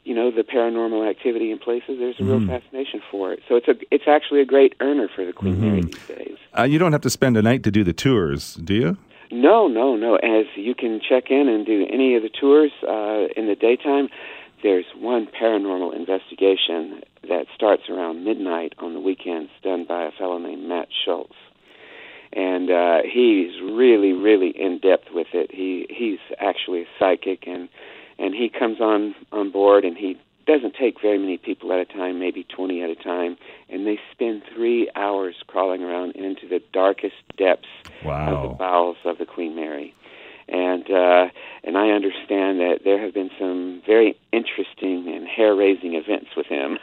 you 0.03 0.13
know 0.13 0.31
the 0.31 0.43
paranormal 0.43 1.09
activity 1.09 1.51
in 1.51 1.59
places. 1.59 1.97
There's 1.99 2.19
a 2.19 2.23
real 2.23 2.39
mm. 2.39 2.47
fascination 2.47 3.01
for 3.11 3.31
it. 3.33 3.41
So 3.47 3.55
it's 3.55 3.67
a 3.67 3.75
it's 3.91 4.07
actually 4.07 4.41
a 4.41 4.45
great 4.45 4.75
earner 4.79 5.09
for 5.13 5.25
the 5.25 5.33
Queen 5.33 5.55
mm-hmm. 5.55 5.65
Mary 5.65 5.81
these 5.81 6.07
days. 6.07 6.37
Uh, 6.57 6.63
you 6.63 6.79
don't 6.79 6.91
have 6.91 7.01
to 7.01 7.09
spend 7.09 7.37
a 7.37 7.41
night 7.41 7.63
to 7.63 7.71
do 7.71 7.83
the 7.83 7.93
tours, 7.93 8.55
do 8.55 8.73
you? 8.73 8.97
No, 9.31 9.67
no, 9.67 9.95
no. 9.95 10.15
As 10.17 10.45
you 10.55 10.75
can 10.75 11.01
check 11.01 11.31
in 11.31 11.49
and 11.49 11.65
do 11.65 11.87
any 11.91 12.15
of 12.15 12.21
the 12.21 12.29
tours 12.29 12.71
uh, 12.87 13.33
in 13.35 13.47
the 13.47 13.55
daytime 13.59 14.09
there's 14.63 14.85
one 14.95 15.27
paranormal 15.27 15.93
investigation 15.93 17.01
that 17.27 17.45
starts 17.53 17.83
around 17.89 18.23
midnight 18.23 18.73
on 18.79 18.93
the 18.93 18.99
weekends 18.99 19.51
done 19.61 19.85
by 19.87 20.05
a 20.05 20.11
fellow 20.11 20.37
named 20.39 20.63
Matt 20.63 20.87
Schultz. 21.05 21.35
And 22.35 22.71
uh, 22.71 22.99
he's 23.03 23.61
really, 23.61 24.11
really 24.13 24.49
in 24.49 24.79
depth 24.79 25.09
with 25.13 25.27
it. 25.33 25.51
He 25.53 25.85
he's 25.89 26.19
actually 26.39 26.81
a 26.81 26.87
psychic, 26.97 27.47
and 27.47 27.69
and 28.17 28.33
he 28.33 28.49
comes 28.49 28.81
on 28.81 29.13
on 29.31 29.51
board, 29.51 29.85
and 29.85 29.95
he 29.95 30.19
doesn't 30.45 30.75
take 30.75 31.01
very 31.01 31.17
many 31.17 31.37
people 31.37 31.71
at 31.71 31.79
a 31.79 31.85
time, 31.85 32.19
maybe 32.19 32.43
20 32.43 32.81
at 32.81 32.89
a 32.89 32.95
time, 32.95 33.37
and 33.69 33.87
they 33.87 33.97
spend 34.11 34.41
three 34.53 34.89
hours 34.95 35.35
crawling 35.47 35.83
around 35.83 36.15
into 36.15 36.47
the 36.47 36.61
darkest 36.73 37.15
depths 37.37 37.67
wow. 38.03 38.35
of 38.35 38.49
the 38.49 38.55
bowels 38.55 38.97
of 39.05 39.17
the 39.19 39.25
Queen 39.25 39.55
Mary 39.55 39.93
and 40.47 40.89
uh, 40.89 41.27
and 41.63 41.77
I 41.77 41.89
understand 41.89 42.59
that 42.59 42.79
there 42.83 43.01
have 43.01 43.13
been 43.13 43.29
some 43.39 43.81
very 43.85 44.17
interesting 44.31 45.07
and 45.13 45.27
hair-raising 45.27 45.93
events 45.95 46.31
with 46.35 46.47
him. 46.47 46.77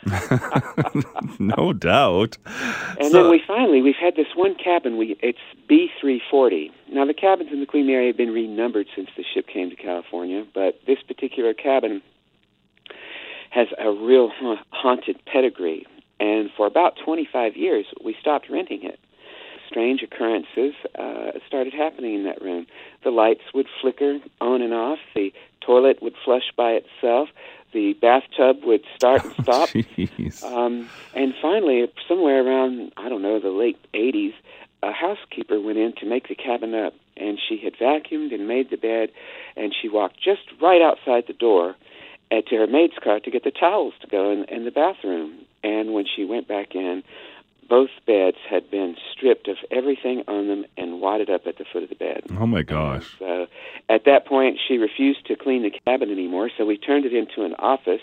no 1.38 1.72
doubt. 1.72 2.38
And 2.98 3.10
so, 3.10 3.22
then 3.22 3.30
we 3.30 3.42
finally 3.46 3.82
we've 3.82 3.94
had 4.00 4.16
this 4.16 4.28
one 4.34 4.54
cabin. 4.54 4.96
We 4.96 5.16
it's 5.20 5.38
B 5.68 5.88
three 6.00 6.22
forty. 6.30 6.72
Now 6.90 7.04
the 7.04 7.14
cabins 7.14 7.50
in 7.52 7.60
the 7.60 7.66
Queen 7.66 7.86
Mary 7.86 8.06
have 8.06 8.16
been 8.16 8.32
renumbered 8.32 8.86
since 8.94 9.08
the 9.16 9.24
ship 9.34 9.46
came 9.46 9.70
to 9.70 9.76
California, 9.76 10.44
but 10.54 10.80
this 10.86 10.98
particular 11.06 11.54
cabin 11.54 12.02
has 13.50 13.68
a 13.78 13.90
real 13.90 14.30
haunted 14.70 15.20
pedigree. 15.26 15.86
And 16.20 16.50
for 16.56 16.66
about 16.66 16.98
25 17.02 17.56
years, 17.56 17.86
we 18.04 18.14
stopped 18.20 18.48
renting 18.50 18.84
it 18.84 19.00
strange 19.70 20.02
occurrences 20.02 20.74
uh, 20.98 21.32
started 21.46 21.72
happening 21.72 22.14
in 22.14 22.24
that 22.24 22.42
room. 22.42 22.66
The 23.04 23.10
lights 23.10 23.42
would 23.54 23.66
flicker 23.80 24.18
on 24.40 24.62
and 24.62 24.74
off. 24.74 24.98
The 25.14 25.32
toilet 25.60 26.02
would 26.02 26.14
flush 26.24 26.50
by 26.56 26.72
itself. 26.72 27.28
The 27.72 27.92
bathtub 27.94 28.64
would 28.64 28.82
start 28.96 29.24
and 29.24 29.34
stop. 29.42 29.68
Oh, 30.42 30.66
um, 30.66 30.90
and 31.14 31.32
finally, 31.40 31.86
somewhere 32.08 32.44
around 32.44 32.92
I 32.96 33.08
don't 33.08 33.22
know 33.22 33.38
the 33.38 33.50
late 33.50 33.78
'80s, 33.94 34.34
a 34.82 34.92
housekeeper 34.92 35.60
went 35.60 35.78
in 35.78 35.92
to 36.00 36.06
make 36.06 36.28
the 36.28 36.34
cabin 36.34 36.74
up, 36.74 36.94
and 37.16 37.38
she 37.38 37.58
had 37.62 37.74
vacuumed 37.76 38.34
and 38.34 38.48
made 38.48 38.70
the 38.70 38.76
bed, 38.76 39.10
and 39.56 39.72
she 39.80 39.88
walked 39.88 40.20
just 40.20 40.42
right 40.60 40.82
outside 40.82 41.24
the 41.28 41.32
door 41.32 41.76
uh, 42.32 42.40
to 42.48 42.56
her 42.56 42.66
maid's 42.66 42.98
car 43.02 43.20
to 43.20 43.30
get 43.30 43.44
the 43.44 43.52
towels 43.52 43.94
to 44.00 44.08
go 44.08 44.32
in, 44.32 44.44
in 44.44 44.64
the 44.64 44.70
bathroom. 44.70 45.46
And 45.62 45.92
when 45.92 46.06
she 46.06 46.24
went 46.24 46.48
back 46.48 46.74
in, 46.74 47.02
both 47.70 47.90
beds 48.04 48.36
had 48.50 48.68
been 48.68 48.96
stripped 49.12 49.46
of 49.46 49.56
everything 49.70 50.24
on 50.26 50.48
them 50.48 50.64
and 50.76 51.00
wadded 51.00 51.30
up 51.30 51.46
at 51.46 51.56
the 51.56 51.64
foot 51.72 51.84
of 51.84 51.88
the 51.88 51.94
bed. 51.94 52.24
Oh 52.38 52.46
my 52.46 52.62
gosh! 52.62 53.06
So 53.18 53.46
at 53.88 54.04
that 54.04 54.26
point, 54.26 54.58
she 54.66 54.76
refused 54.76 55.24
to 55.28 55.36
clean 55.36 55.62
the 55.62 55.70
cabin 55.86 56.10
anymore. 56.10 56.50
So 56.58 56.66
we 56.66 56.76
turned 56.76 57.06
it 57.06 57.14
into 57.14 57.44
an 57.44 57.54
office, 57.54 58.02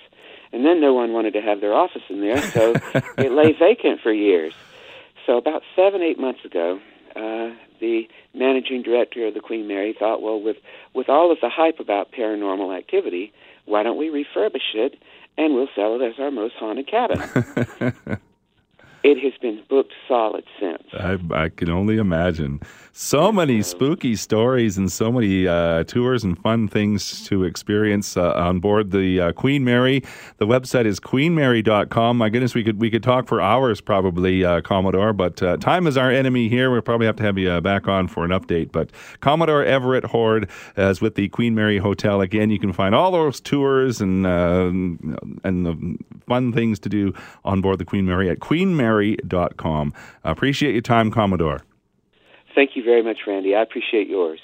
and 0.53 0.65
then 0.65 0.79
no 0.79 0.93
one 0.93 1.12
wanted 1.12 1.33
to 1.33 1.41
have 1.41 1.59
their 1.59 1.74
office 1.74 2.03
in 2.09 2.21
there, 2.21 2.41
so 2.41 2.71
it 3.17 3.31
lay 3.31 3.51
vacant 3.51 4.00
for 4.01 4.13
years. 4.13 4.53
So 5.25 5.38
about 5.38 5.62
seven, 5.75 6.01
eight 6.01 6.17
months 6.17 6.45
ago, 6.45 6.79
uh, 7.17 7.50
the 7.81 8.07
managing 8.33 8.83
director 8.83 9.27
of 9.27 9.33
the 9.33 9.41
Queen 9.41 9.67
Mary 9.67 9.93
thought, 10.00 10.21
well, 10.21 10.41
with 10.41 10.57
with 10.93 11.09
all 11.09 11.31
of 11.31 11.39
the 11.41 11.50
hype 11.50 11.81
about 11.81 12.13
paranormal 12.13 12.75
activity, 12.75 13.33
why 13.65 13.83
don't 13.83 13.97
we 13.97 14.07
refurbish 14.07 14.74
it 14.74 14.95
and 15.38 15.53
we'll 15.53 15.67
sell 15.75 16.00
it 16.00 16.01
as 16.01 16.19
our 16.19 16.31
most 16.31 16.55
haunted 16.55 16.88
cabin? 16.88 18.17
it 19.08 19.24
has 19.24 19.32
been 19.42 19.64
booked 19.70 19.94
solid 20.06 20.44
since. 20.60 20.84
I, 20.94 21.18
I 21.32 21.48
can 21.48 21.70
only 21.70 21.96
imagine. 21.98 22.60
So 22.92 23.32
many 23.32 23.62
spooky 23.62 24.18
stories 24.18 24.78
and 24.78 24.92
so 24.92 25.14
many 25.14 25.48
uh, 25.48 25.86
tours 25.86 26.26
and 26.26 26.38
fun 26.38 26.68
things 26.68 27.24
to 27.28 27.46
experience 27.46 28.18
uh, 28.18 28.34
on 28.34 28.60
board 28.60 28.92
the 28.92 29.22
uh, 29.22 29.32
Queen 29.32 29.64
Mary. 29.64 30.04
The 30.40 30.46
website 30.46 30.86
is 30.86 31.00
queenmary.com. 31.00 32.18
My 32.18 32.28
goodness, 32.28 32.54
we 32.54 32.66
could 32.66 32.82
we 32.82 32.90
could 32.90 33.04
talk 33.04 33.30
for 33.30 33.40
hours 33.40 33.80
probably, 33.80 34.44
uh, 34.44 34.60
Commodore, 34.60 35.14
but 35.14 35.42
uh, 35.42 35.56
time 35.56 35.88
is 35.88 35.96
our 35.96 36.12
enemy 36.12 36.50
here. 36.50 36.70
We'll 36.70 36.82
probably 36.82 37.06
have 37.06 37.16
to 37.18 37.24
have 37.24 37.38
you 37.38 37.50
uh, 37.50 37.62
back 37.62 37.88
on 37.88 38.10
for 38.10 38.26
an 38.26 38.32
update. 38.32 38.74
But 38.74 38.92
Commodore 39.22 39.64
Everette 39.64 40.06
Hoard 40.06 40.50
is 40.76 41.00
with 41.00 41.16
the 41.16 41.30
Queen 41.30 41.56
Mary 41.56 41.78
Hotel. 41.78 42.20
Again, 42.20 42.50
you 42.50 42.60
can 42.60 42.74
find 42.74 42.94
all 42.94 43.12
those 43.12 43.40
tours 43.40 44.02
and, 44.02 44.26
and 44.26 45.66
the 45.66 45.98
fun 46.28 46.52
things 46.52 46.80
to 46.80 46.90
do 46.90 47.14
on 47.46 47.62
board 47.62 47.80
the 47.80 47.86
Queen 47.86 48.06
Mary 48.06 48.30
at 48.30 48.42
queenmary.com. 48.98 49.94
appreciate 50.24 50.74
your 50.74 50.82
time, 50.82 51.12
Commodore. 51.12 51.62
Thank 52.56 52.72
you 52.75 52.84
very 52.84 53.04
much, 53.04 53.20
Randy. 53.27 53.56
I 53.56 53.62
appreciate 53.62 54.08
yours. 54.08 54.39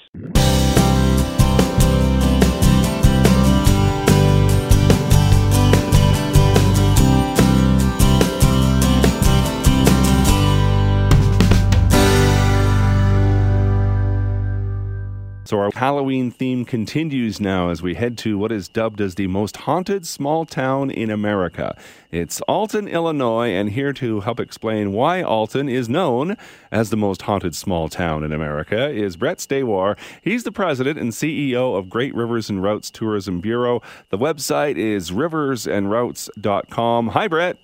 So 15.44 15.58
our 15.58 15.70
Halloween 15.74 16.30
theme 16.30 16.64
continues 16.64 17.38
now 17.38 17.68
as 17.68 17.82
we 17.82 17.94
head 17.94 18.16
to 18.18 18.38
what 18.38 18.50
is 18.50 18.66
dubbed 18.66 19.02
as 19.02 19.16
the 19.16 19.26
most 19.26 19.58
haunted 19.58 20.06
small 20.06 20.46
town 20.46 20.90
in 20.90 21.10
America. 21.10 21.76
It's 22.10 22.40
Alton, 22.42 22.88
Illinois, 22.88 23.50
and 23.50 23.70
here 23.70 23.92
to 23.94 24.20
help 24.20 24.40
explain 24.40 24.92
why 24.92 25.22
Alton 25.22 25.68
is 25.68 25.86
known 25.86 26.38
as 26.72 26.88
the 26.88 26.96
most 26.96 27.22
haunted 27.22 27.54
small 27.54 27.90
town 27.90 28.24
in 28.24 28.32
America 28.32 28.88
is 28.88 29.16
Brett 29.16 29.36
Stawar. 29.36 29.98
He's 30.22 30.44
the 30.44 30.52
president 30.52 30.98
and 30.98 31.12
CEO 31.12 31.76
of 31.76 31.90
Great 31.90 32.14
Rivers 32.14 32.48
and 32.48 32.62
Routes 32.62 32.90
Tourism 32.90 33.40
Bureau. 33.40 33.82
The 34.08 34.18
website 34.18 34.78
is 34.78 35.10
riversandroutes.com. 35.10 37.08
Hi, 37.08 37.28
Brett. 37.28 37.58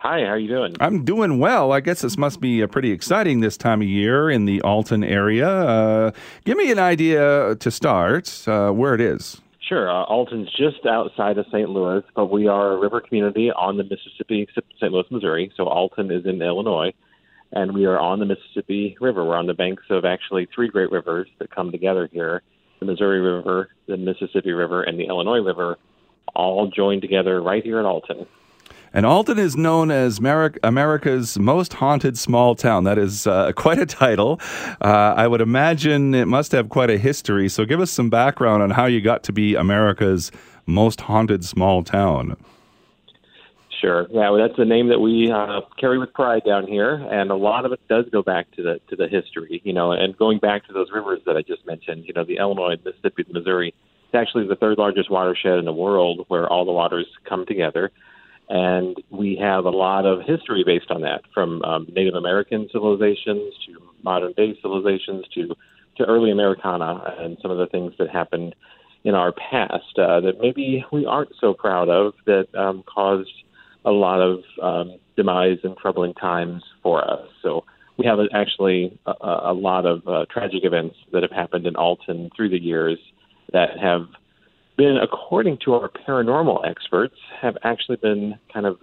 Hi, 0.00 0.20
how 0.20 0.26
are 0.26 0.38
you 0.38 0.46
doing? 0.46 0.76
I'm 0.78 1.04
doing 1.04 1.40
well. 1.40 1.72
I 1.72 1.80
guess 1.80 2.02
this 2.02 2.16
must 2.16 2.40
be 2.40 2.62
uh, 2.62 2.68
pretty 2.68 2.92
exciting 2.92 3.40
this 3.40 3.56
time 3.56 3.82
of 3.82 3.88
year 3.88 4.30
in 4.30 4.44
the 4.44 4.62
Alton 4.62 5.02
area. 5.02 5.48
Uh, 5.48 6.10
give 6.44 6.56
me 6.56 6.70
an 6.70 6.78
idea 6.78 7.56
to 7.56 7.70
start 7.72 8.46
uh, 8.46 8.70
where 8.70 8.94
it 8.94 9.00
is. 9.00 9.40
Sure. 9.60 9.90
Uh, 9.90 10.04
Alton's 10.04 10.50
just 10.56 10.86
outside 10.86 11.36
of 11.36 11.46
St. 11.46 11.68
Louis, 11.68 12.04
but 12.14 12.26
we 12.26 12.46
are 12.46 12.74
a 12.74 12.76
river 12.78 13.00
community 13.00 13.50
on 13.50 13.76
the 13.76 13.82
Mississippi, 13.82 14.46
St. 14.76 14.92
Louis, 14.92 15.04
Missouri. 15.10 15.50
So 15.56 15.64
Alton 15.64 16.12
is 16.12 16.24
in 16.26 16.40
Illinois, 16.40 16.92
and 17.50 17.74
we 17.74 17.84
are 17.84 17.98
on 17.98 18.20
the 18.20 18.26
Mississippi 18.26 18.96
River. 19.00 19.24
We're 19.24 19.36
on 19.36 19.48
the 19.48 19.54
banks 19.54 19.82
of 19.90 20.04
actually 20.04 20.46
three 20.54 20.68
great 20.68 20.92
rivers 20.92 21.26
that 21.40 21.50
come 21.50 21.72
together 21.72 22.08
here 22.12 22.42
the 22.78 22.86
Missouri 22.86 23.20
River, 23.20 23.70
the 23.88 23.96
Mississippi 23.96 24.52
River, 24.52 24.84
and 24.84 24.96
the 24.96 25.06
Illinois 25.06 25.40
River 25.40 25.76
all 26.36 26.68
join 26.68 27.00
together 27.00 27.42
right 27.42 27.64
here 27.64 27.80
in 27.80 27.86
Alton. 27.86 28.28
And 28.98 29.06
Alton 29.06 29.38
is 29.38 29.56
known 29.56 29.92
as 29.92 30.18
America's 30.18 31.38
most 31.38 31.74
haunted 31.74 32.18
small 32.18 32.56
town. 32.56 32.82
That 32.82 32.98
is 32.98 33.28
uh, 33.28 33.52
quite 33.56 33.78
a 33.78 33.86
title. 33.86 34.40
Uh, 34.80 35.14
I 35.16 35.28
would 35.28 35.40
imagine 35.40 36.16
it 36.16 36.26
must 36.26 36.50
have 36.50 36.68
quite 36.68 36.90
a 36.90 36.98
history. 36.98 37.48
So 37.48 37.64
give 37.64 37.78
us 37.78 37.92
some 37.92 38.10
background 38.10 38.60
on 38.60 38.70
how 38.70 38.86
you 38.86 39.00
got 39.00 39.22
to 39.22 39.32
be 39.32 39.54
America's 39.54 40.32
most 40.66 41.02
haunted 41.02 41.44
small 41.44 41.84
town. 41.84 42.36
Sure. 43.80 44.08
Yeah, 44.10 44.30
well, 44.30 44.38
that's 44.38 44.58
the 44.58 44.64
name 44.64 44.88
that 44.88 44.98
we 44.98 45.30
uh, 45.30 45.60
carry 45.78 46.00
with 46.00 46.12
pride 46.12 46.42
down 46.44 46.66
here, 46.66 46.94
and 46.94 47.30
a 47.30 47.36
lot 47.36 47.64
of 47.64 47.70
it 47.70 47.80
does 47.88 48.06
go 48.10 48.24
back 48.24 48.50
to 48.56 48.64
the 48.64 48.80
to 48.88 48.96
the 48.96 49.06
history, 49.06 49.62
you 49.62 49.72
know, 49.72 49.92
and 49.92 50.18
going 50.18 50.40
back 50.40 50.66
to 50.66 50.72
those 50.72 50.88
rivers 50.92 51.20
that 51.24 51.36
I 51.36 51.42
just 51.42 51.64
mentioned. 51.68 52.06
You 52.06 52.14
know, 52.14 52.24
the 52.24 52.38
Illinois, 52.38 52.74
Mississippi, 52.84 53.26
Missouri. 53.30 53.72
It's 54.06 54.14
actually 54.16 54.48
the 54.48 54.56
third 54.56 54.76
largest 54.76 55.08
watershed 55.08 55.56
in 55.58 55.66
the 55.66 55.72
world, 55.72 56.24
where 56.26 56.48
all 56.48 56.64
the 56.64 56.72
waters 56.72 57.06
come 57.28 57.46
together 57.46 57.92
and 58.48 58.96
we 59.10 59.36
have 59.40 59.64
a 59.64 59.70
lot 59.70 60.06
of 60.06 60.20
history 60.26 60.62
based 60.64 60.90
on 60.90 61.02
that, 61.02 61.22
from 61.34 61.62
um, 61.62 61.86
Native 61.92 62.14
American 62.14 62.68
civilizations 62.72 63.52
to 63.66 63.72
modern 64.02 64.32
day 64.32 64.56
civilizations 64.62 65.26
to 65.34 65.54
to 65.96 66.04
early 66.04 66.30
Americana 66.30 67.14
and 67.18 67.36
some 67.42 67.50
of 67.50 67.58
the 67.58 67.66
things 67.66 67.92
that 67.98 68.08
happened 68.08 68.54
in 69.04 69.14
our 69.14 69.32
past 69.32 69.98
uh, 69.98 70.20
that 70.20 70.34
maybe 70.40 70.84
we 70.92 71.04
aren't 71.04 71.32
so 71.40 71.52
proud 71.52 71.88
of 71.88 72.14
that 72.26 72.46
um, 72.54 72.84
caused 72.86 73.30
a 73.84 73.90
lot 73.90 74.20
of 74.20 74.40
um, 74.62 74.98
demise 75.16 75.58
and 75.64 75.76
troubling 75.76 76.14
times 76.14 76.62
for 76.82 77.02
us. 77.08 77.28
So 77.42 77.64
we 77.96 78.06
have 78.06 78.18
actually 78.32 78.98
a, 79.06 79.12
a 79.46 79.52
lot 79.52 79.86
of 79.86 80.06
uh, 80.06 80.26
tragic 80.30 80.64
events 80.64 80.96
that 81.12 81.22
have 81.22 81.32
happened 81.32 81.66
in 81.66 81.74
Alton 81.74 82.30
through 82.36 82.50
the 82.50 82.60
years 82.60 82.98
that 83.52 83.78
have 83.80 84.06
been, 84.78 84.96
according 84.96 85.58
to 85.64 85.74
our 85.74 85.90
paranormal 85.90 86.66
experts, 86.66 87.16
have 87.42 87.58
actually 87.64 87.96
been 87.96 88.38
kind 88.54 88.64
of 88.64 88.78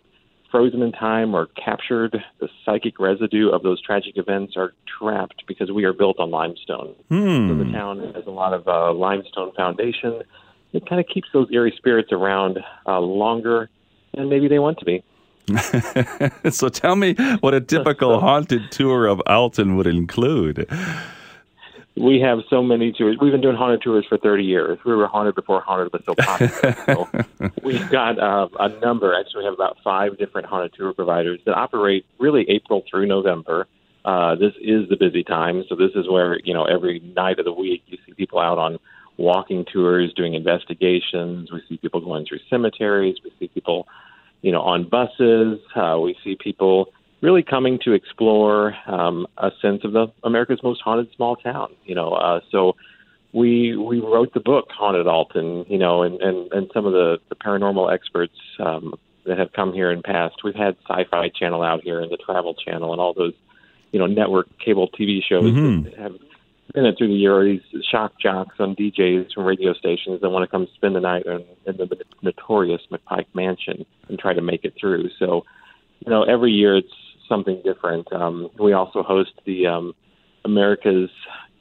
frozen 0.51 0.84
in 0.84 0.91
time 0.91 1.34
or 1.34 1.47
captured. 1.47 2.21
The 2.39 2.49
psychic 2.63 2.99
residue 2.99 3.49
of 3.49 3.63
those 3.63 3.81
tragic 3.81 4.17
events 4.17 4.53
are 4.58 4.73
trapped 4.99 5.43
because 5.47 5.71
we 5.71 5.86
are 5.86 5.93
built 5.93 6.19
on 6.19 6.29
limestone. 6.29 6.93
Hmm. 7.10 7.49
So 7.49 7.63
the 7.63 7.71
town 7.71 8.13
has 8.13 8.27
a 8.27 8.31
lot 8.31 8.53
of 8.53 8.67
uh, 8.67 8.93
limestone 8.93 9.53
foundation. 9.53 10.21
It 10.73 10.88
kind 10.88 10.99
of 10.99 11.08
keeps 11.12 11.29
those 11.34 11.47
eerie 11.51 11.73
spirits 11.77 12.12
around 12.12 12.60
uh, 12.86 12.99
longer 12.99 13.69
than 14.13 14.29
maybe 14.29 14.47
they 14.47 14.60
want 14.60 14.77
to 14.79 14.86
be. 14.86 15.03
so 16.49 16.69
tell 16.69 16.95
me 16.95 17.13
what 17.39 17.53
a 17.53 17.62
typical 17.62 18.19
haunted 18.27 18.71
tour 18.71 19.05
of 19.05 19.21
Alton 19.27 19.75
would 19.77 19.88
include 19.88 20.67
we 21.97 22.19
have 22.19 22.39
so 22.49 22.62
many 22.62 22.91
tours. 22.91 23.17
We've 23.21 23.31
been 23.31 23.41
doing 23.41 23.55
haunted 23.55 23.81
tours 23.81 24.05
for 24.08 24.17
30 24.17 24.43
years. 24.43 24.77
We 24.86 24.95
were 24.95 25.08
haunted 25.08 25.36
before 25.36 25.62
haunted 25.62 25.93
was 25.93 26.01
so 26.05 26.13
popular. 26.15 26.75
so 26.86 27.10
we've 27.63 27.89
got 27.89 28.19
uh, 28.19 28.49
a 28.60 28.69
number. 28.79 29.17
Actually, 29.17 29.39
we 29.39 29.45
have 29.45 29.53
about 29.53 29.77
five 29.84 30.17
different 30.17 30.47
haunted 30.47 30.73
tour 30.73 30.93
providers 30.93 31.39
that 31.45 31.55
operate 31.55 32.05
really 32.19 32.45
April 32.49 32.84
through 32.89 33.05
November. 33.05 33.67
Uh, 34.03 34.36
this 34.36 34.53
is 34.62 34.88
the 34.89 34.97
busy 34.99 35.23
time, 35.23 35.63
so 35.67 35.75
this 35.75 35.91
is 35.95 36.08
where 36.08 36.39
you 36.43 36.53
know 36.53 36.65
every 36.65 36.99
night 37.15 37.39
of 37.39 37.45
the 37.45 37.53
week 37.53 37.81
you 37.88 37.97
see 38.05 38.13
people 38.13 38.39
out 38.39 38.60
on 38.60 38.77
walking 39.17 39.65
tours, 39.71 40.13
doing 40.15 40.34
investigations. 40.34 41.51
We 41.51 41.63
see 41.69 41.77
people 41.77 42.01
going 42.01 42.25
through 42.25 42.39
cemeteries. 42.49 43.15
We 43.23 43.31
see 43.39 43.47
people, 43.47 43.88
you 44.41 44.51
know, 44.51 44.62
on 44.62 44.89
buses. 44.89 45.60
Uh, 45.73 45.97
we 45.99 46.17
see 46.23 46.36
people 46.36 46.89
really 47.25 47.43
coming 47.43 47.79
to 47.83 47.93
explore 47.93 48.75
um, 48.88 49.25
a 49.38 49.49
sense 49.61 49.83
of 49.83 49.93
the 49.93 50.07
America's 50.23 50.61
most 50.63 50.81
haunted 50.81 51.09
small 51.15 51.35
town. 51.35 51.69
You 51.83 51.95
know, 51.95 52.13
uh, 52.13 52.39
so 52.51 52.75
we 53.33 53.75
we 53.75 53.99
wrote 53.99 54.33
the 54.33 54.39
book 54.39 54.67
Haunted 54.69 55.07
Alton, 55.07 55.65
you 55.67 55.79
know, 55.79 56.03
and 56.03 56.21
and 56.21 56.51
and 56.53 56.71
some 56.73 56.85
of 56.85 56.93
the 56.93 57.17
the 57.29 57.35
paranormal 57.35 57.91
experts 57.91 58.38
um, 58.59 58.93
that 59.25 59.39
have 59.39 59.51
come 59.53 59.73
here 59.73 59.91
in 59.91 60.03
past. 60.03 60.35
We've 60.43 60.55
had 60.55 60.77
Sci-Fi 60.88 61.29
Channel 61.29 61.63
out 61.63 61.83
here 61.83 61.99
and 61.99 62.11
the 62.11 62.17
Travel 62.17 62.53
Channel 62.53 62.91
and 62.91 63.01
all 63.01 63.13
those, 63.13 63.33
you 63.91 63.99
know, 63.99 64.05
network 64.05 64.47
cable 64.63 64.88
TV 64.88 65.21
shows 65.27 65.51
Mhm. 65.51 65.85
that 65.85 65.95
have 65.95 66.15
been 66.73 66.85
it 66.85 66.95
through 66.97 67.07
the 67.07 67.15
year. 67.15 67.43
These 67.43 67.83
shock 67.91 68.13
jocks 68.19 68.55
on 68.59 68.75
DJs 68.75 69.33
from 69.33 69.45
radio 69.45 69.73
stations 69.73 70.21
that 70.21 70.29
want 70.29 70.43
to 70.43 70.47
come 70.47 70.67
spend 70.75 70.95
the 70.95 70.99
night 70.99 71.25
in, 71.25 71.43
in 71.65 71.77
the 71.77 71.88
notorious 72.21 72.81
McPike 72.91 73.27
Mansion 73.33 73.85
and 74.09 74.19
try 74.19 74.33
to 74.33 74.41
make 74.41 74.63
it 74.63 74.73
through. 74.79 75.09
So, 75.17 75.45
you 76.05 76.11
know, 76.11 76.23
every 76.23 76.51
year 76.51 76.77
it's 76.77 76.93
something 77.27 77.61
different. 77.63 78.11
Um, 78.13 78.49
we 78.59 78.73
also 78.73 79.03
host 79.03 79.31
the 79.45 79.67
um, 79.67 79.93
America's 80.43 81.09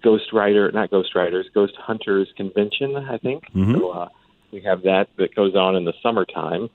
Ghost 0.03 0.33
Rider, 0.33 0.71
not 0.73 0.91
Ghost 0.91 1.15
Riders, 1.15 1.47
Ghost 1.55 1.75
Hunters 1.79 2.29
Convention, 2.37 2.97
I 2.97 3.19
think. 3.19 3.45
Mhm. 3.55 3.79
So 3.79 3.91
uh, 3.91 4.09
we 4.53 4.61
have 4.63 4.83
that 4.83 5.09
that 5.17 5.35
goes 5.35 5.55
on 5.55 5.77
in 5.77 5.85
the 5.85 5.95
summertime. 6.03 6.69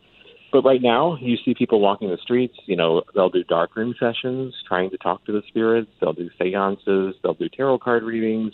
But 0.52 0.64
right 0.64 0.82
now, 0.82 1.16
you 1.22 1.38
see 1.46 1.54
people 1.54 1.80
walking 1.80 2.10
the 2.10 2.18
streets. 2.18 2.56
You 2.66 2.76
know, 2.76 3.04
they'll 3.14 3.30
do 3.30 3.44
darkroom 3.44 3.94
sessions, 4.00 4.56
trying 4.68 4.90
to 4.90 4.98
talk 4.98 5.24
to 5.26 5.32
the 5.32 5.44
spirits. 5.48 5.92
They'll 6.02 6.14
do 6.14 6.30
seances. 6.40 7.16
They'll 7.22 7.36
do 7.36 7.50
tarot 7.50 7.80
card 7.80 8.02
readings. 8.02 8.54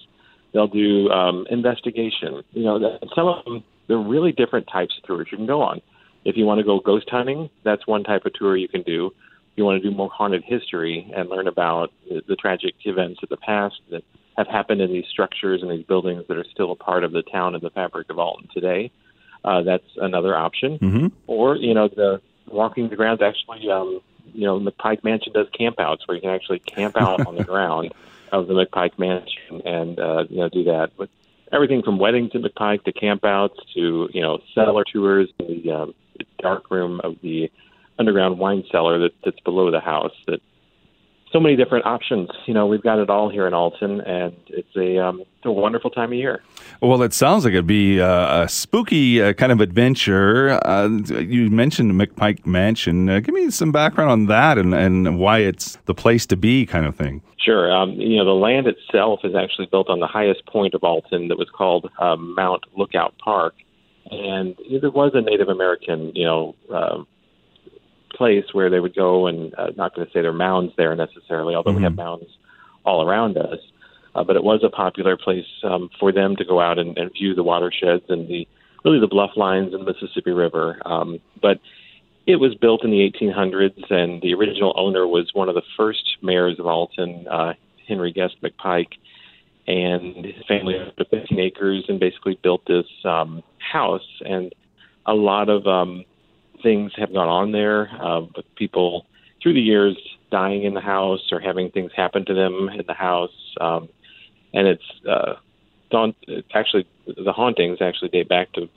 They'll 0.54 0.67
do 0.67 1.10
um, 1.10 1.48
investigation. 1.50 2.43
You 2.52 2.63
know, 2.63 3.00
some 3.15 3.28
of 3.28 3.45
them 3.45 3.63
they're 3.88 3.98
really 3.98 4.32
different 4.32 4.67
types 4.71 4.93
of 4.98 5.08
tours 5.08 5.28
you 5.32 5.38
can 5.38 5.45
go 5.45 5.62
on. 5.62 5.82
If 6.24 6.36
you 6.38 6.45
want 6.45 6.60
to 6.60 6.63
go 6.63 6.80
ghost 6.80 7.08
hunting, 7.10 7.50
that's 7.63 7.86
one 7.88 8.04
type 8.04 8.26
of 8.26 8.34
tour 8.34 8.58
you 8.58 8.67
can 8.67 8.82
do. 8.82 9.12
You 9.56 9.63
want 9.63 9.82
to 9.82 9.89
do 9.89 9.96
more 9.96 10.10
haunted 10.10 10.44
history 10.44 11.12
and 11.15 11.30
learn 11.30 11.48
about 11.48 11.91
the, 12.10 12.22
the 12.28 12.36
tragic 12.36 12.76
events 12.84 13.22
of 13.24 13.30
the 13.30 13.38
past 13.38 13.76
that 13.89 14.04
have 14.38 14.48
happened 14.48 14.82
in 14.82 14.91
these 14.91 15.06
structures 15.10 15.62
and 15.62 15.72
these 15.72 15.86
buildings 15.86 16.26
that 16.28 16.38
are 16.38 16.46
still 16.52 16.72
a 16.72 16.76
part 16.76 17.04
of 17.04 17.12
the 17.12 17.24
town 17.24 17.56
and 17.56 17.63
the 17.63 17.70
fabric 17.70 18.10
of 18.10 18.20
Alton 18.20 18.50
today, 18.54 18.91
uh, 19.46 19.62
that's 19.62 19.88
another 19.98 20.36
option. 20.36 20.78
Mhm. 20.80 21.12
Or 21.28 21.56
you 21.56 21.74
know, 21.74 21.88
the 21.88 22.22
walking 22.48 22.89
the 22.89 22.96
grounds 22.96 23.22
actually, 23.22 23.70
um, 23.70 24.02
you 24.34 24.46
know, 24.46 24.60
McPike 24.60 25.04
Mansion 25.04 25.34
does 25.34 25.48
campouts 25.58 26.00
where 26.06 26.15
you 26.15 26.22
can 26.22 26.32
actually 26.32 26.60
camp 26.60 26.98
out 26.98 27.26
on 27.26 27.36
the 27.36 27.44
ground 27.52 27.94
of 28.32 28.48
the 28.48 28.54
McPike 28.54 28.98
Mansion 29.00 29.62
and 29.65 30.00
uh, 30.00 30.26
you 30.30 30.38
know 30.38 30.50
do 30.50 30.63
that. 30.65 30.91
But 30.98 31.10
everything 31.52 31.82
from 31.84 31.98
weddings 31.98 32.32
at 32.34 32.41
McPike 32.41 32.84
to 32.84 32.91
campouts 32.91 33.56
to 33.76 34.10
you 34.12 34.22
know 34.22 34.39
cellar 34.54 34.84
tours, 34.84 35.30
the 35.39 35.72
um, 35.72 35.96
dark 36.39 36.70
room 36.72 37.00
of 37.04 37.15
the 37.22 37.52
underground 38.00 38.40
wine 38.40 38.64
cellar 38.72 39.00
that, 39.00 39.12
that's 39.24 39.40
below 39.42 39.72
the 39.72 39.80
house. 39.80 40.14
That 40.28 40.42
so 41.36 41.40
many 41.42 41.58
different 41.58 41.86
options. 41.86 42.30
You 42.46 42.54
know, 42.54 42.66
we've 42.66 42.82
got 42.82 42.98
it 42.98 43.10
all 43.10 43.30
here 43.30 43.46
in 43.46 43.54
Alton, 43.54 44.00
and 44.02 44.34
it's 44.48 44.74
a 44.78 44.98
um, 45.06 45.20
it's 45.20 45.46
a 45.46 45.52
wonderful 45.52 45.90
time 45.90 46.14
of 46.14 46.18
year. 46.18 46.42
Well, 46.82 47.02
it 47.02 47.14
sounds 47.14 47.44
like 47.44 47.52
it'd 47.52 47.68
be 47.68 48.00
uh, 48.00 48.44
a 48.44 48.48
spooky 48.48 49.22
uh, 49.22 49.34
kind 49.34 49.52
of 49.52 49.60
adventure. 49.60 50.60
Uh, 50.66 50.88
you 50.88 51.50
mentioned 51.50 51.90
the 51.90 52.08
McPike 52.08 52.46
Mansion. 52.46 53.10
Uh, 53.10 53.20
give 53.20 53.36
me 53.36 53.50
some 53.50 53.74
background 53.74 54.12
on 54.12 54.26
that 54.28 54.58
and, 54.58 54.74
and 54.74 55.20
why 55.20 55.40
it's 55.40 55.78
the 55.86 55.94
place 55.94 56.26
to 56.28 56.38
be, 56.38 56.66
kind 56.66 56.86
of 56.86 56.96
thing. 56.96 57.22
Sure. 57.38 57.70
Um, 57.70 57.92
you 57.92 58.18
know, 58.18 58.26
the 58.26 58.32
land 58.32 58.68
itself 58.68 59.20
is 59.26 59.36
actually 59.36 59.68
built 59.68 59.90
on 59.90 60.00
the 60.00 60.08
highest 60.08 60.46
point 60.46 60.74
of 60.74 60.84
Alton 60.84 61.28
that 61.28 61.38
was 61.38 61.50
called 61.50 61.90
um, 62.00 62.34
Mount 62.34 62.64
Lookout 62.78 63.14
Park. 63.18 63.56
And 64.10 64.56
there 64.82 64.90
was 64.90 65.12
a 65.16 65.22
Native 65.22 65.50
American, 65.50 66.12
you 66.16 66.24
know, 66.24 66.56
um, 66.74 67.08
place 68.15 68.45
where 68.54 68.69
they 68.69 68.80
would 68.80 68.95
go, 68.95 69.28
and 69.28 69.54
uh, 69.56 69.67
not 69.75 69.95
going 69.95 70.08
to 70.08 70.13
say 70.13 70.21
there 70.21 70.32
are 70.32 70.34
mounds 70.34 70.73
there 70.78 70.95
necessarily, 70.95 71.56
although 71.56 71.73
we 71.73 71.84
have 71.84 71.95
mounds 71.95 72.25
all 72.86 73.08
around 73.08 73.38
us. 73.38 73.60
Uh, 74.15 74.23
but 74.23 74.36
it 74.36 74.43
was 74.43 74.62
a 74.63 74.69
popular 74.69 75.17
place 75.17 75.45
um, 75.63 75.89
for 75.99 76.12
them 76.12 76.36
to 76.38 76.45
go 76.45 76.62
out 76.62 76.80
and, 76.80 76.97
and 76.97 77.12
view 77.12 77.36
the 77.36 77.43
watersheds 77.43 78.06
and 78.08 78.28
the 78.30 78.47
really 78.86 78.99
the 78.99 79.08
bluff 79.08 79.32
lines 79.36 79.73
in 79.73 79.84
the 79.84 79.91
Mississippi 79.91 80.32
River. 80.32 80.82
Um, 80.86 81.19
but 81.41 81.60
it 82.28 82.38
was 82.38 82.56
built 82.56 82.84
in 82.84 82.91
the 82.91 83.12
1800s, 83.12 83.91
and 83.91 84.21
the 84.21 84.34
original 84.34 84.73
owner 84.78 85.06
was 85.06 85.32
one 85.34 85.49
of 85.49 85.56
the 85.56 85.62
first 85.75 86.17
mayors 86.21 86.60
of 86.60 86.65
Alton, 86.65 87.28
uh, 87.28 87.54
Henry 87.88 88.12
Guest 88.12 88.36
McPike, 88.41 88.93
and 89.67 90.25
his 90.25 90.45
family 90.47 90.75
owned 90.75 90.93
15 90.97 91.39
acres 91.39 91.86
and 91.88 91.99
basically 91.99 92.39
built 92.41 92.62
this 92.67 92.86
um, 93.04 93.43
house. 93.60 94.21
And 94.21 94.54
a 95.06 95.13
lot 95.13 95.49
of 95.49 95.67
um, 95.67 96.06
things 96.65 96.91
have 96.97 97.13
gone 97.13 97.30
on 97.30 97.51
there, 97.51 97.89
uh, 98.01 98.21
with 98.36 98.45
people 98.56 99.06
through 99.41 99.54
the 99.54 99.62
years 99.62 99.95
dying 100.32 100.63
in 100.63 100.73
the 100.73 100.82
house 100.82 101.32
or 101.32 101.39
having 101.39 101.69
things 101.69 101.91
happen 101.95 102.25
to 102.25 102.34
them 102.34 102.69
in 102.69 102.86
the 102.88 102.93
house. 102.95 103.38
Um, 103.62 103.88
and 104.51 104.67
it's 104.67 104.89
uh, 105.08 105.36
actually 106.54 106.88
the 107.06 107.32
hauntings 107.32 107.78
actually 107.82 108.10
date 108.10 108.28
back 108.28 108.51
to 108.54 108.67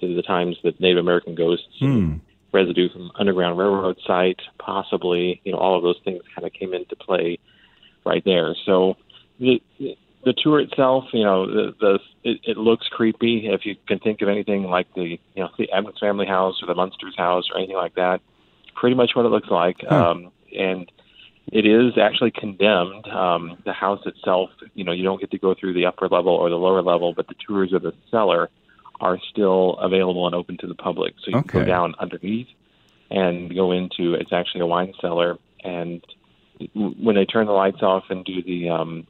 to 0.00 0.14
the 0.16 0.22
times 0.22 0.56
that 0.64 0.80
Native 0.80 0.98
American 0.98 1.36
ghosts 1.36 1.78
Hmm. 1.78 2.16
residue 2.52 2.88
from 2.88 3.12
Underground 3.14 3.56
Railroad 3.56 3.96
site, 4.04 4.40
possibly, 4.58 5.40
you 5.44 5.52
know, 5.52 5.58
all 5.58 5.76
of 5.76 5.84
those 5.84 6.00
things 6.04 6.20
kind 6.34 6.44
of 6.44 6.52
came 6.52 6.74
into 6.74 6.96
play 6.96 7.38
right 8.04 8.24
there. 8.24 8.56
So 8.66 8.96
the 9.38 9.62
the 10.24 10.34
tour 10.36 10.60
itself, 10.60 11.04
you 11.12 11.24
know, 11.24 11.46
the, 11.46 11.74
the 11.80 11.98
it, 12.22 12.40
it 12.44 12.56
looks 12.56 12.86
creepy. 12.88 13.46
If 13.46 13.64
you 13.64 13.76
can 13.86 13.98
think 13.98 14.22
of 14.22 14.28
anything 14.28 14.64
like 14.64 14.92
the 14.94 15.18
you 15.34 15.42
know 15.42 15.48
the 15.58 15.70
Addams 15.70 15.98
family 16.00 16.26
house 16.26 16.62
or 16.62 16.66
the 16.66 16.74
Munsters 16.74 17.16
house 17.16 17.44
or 17.50 17.58
anything 17.58 17.76
like 17.76 17.94
that, 17.94 18.20
pretty 18.74 18.96
much 18.96 19.12
what 19.14 19.26
it 19.26 19.30
looks 19.30 19.50
like. 19.50 19.76
Huh. 19.88 20.10
Um, 20.10 20.32
and 20.56 20.90
it 21.52 21.66
is 21.66 21.98
actually 21.98 22.30
condemned. 22.30 23.06
Um, 23.08 23.58
the 23.64 23.72
house 23.72 24.00
itself, 24.06 24.50
you 24.74 24.84
know, 24.84 24.92
you 24.92 25.04
don't 25.04 25.20
get 25.20 25.30
to 25.32 25.38
go 25.38 25.54
through 25.58 25.74
the 25.74 25.86
upper 25.86 26.08
level 26.08 26.32
or 26.32 26.48
the 26.48 26.56
lower 26.56 26.82
level, 26.82 27.12
but 27.14 27.28
the 27.28 27.34
tours 27.46 27.72
of 27.72 27.82
the 27.82 27.92
cellar 28.10 28.50
are 29.00 29.18
still 29.30 29.76
available 29.78 30.26
and 30.26 30.34
open 30.34 30.56
to 30.58 30.66
the 30.66 30.74
public. 30.74 31.14
So 31.22 31.36
you 31.36 31.42
can 31.42 31.60
go 31.60 31.66
down 31.66 31.94
underneath 31.98 32.48
and 33.10 33.54
go 33.54 33.72
into 33.72 34.14
it's 34.14 34.32
actually 34.32 34.62
a 34.62 34.66
wine 34.66 34.94
cellar. 35.00 35.36
And 35.62 36.04
when 36.74 37.16
they 37.16 37.24
turn 37.24 37.46
the 37.46 37.52
lights 37.52 37.82
off 37.82 38.04
and 38.10 38.24
do 38.24 38.42
the 38.42 38.70
um, 38.70 39.06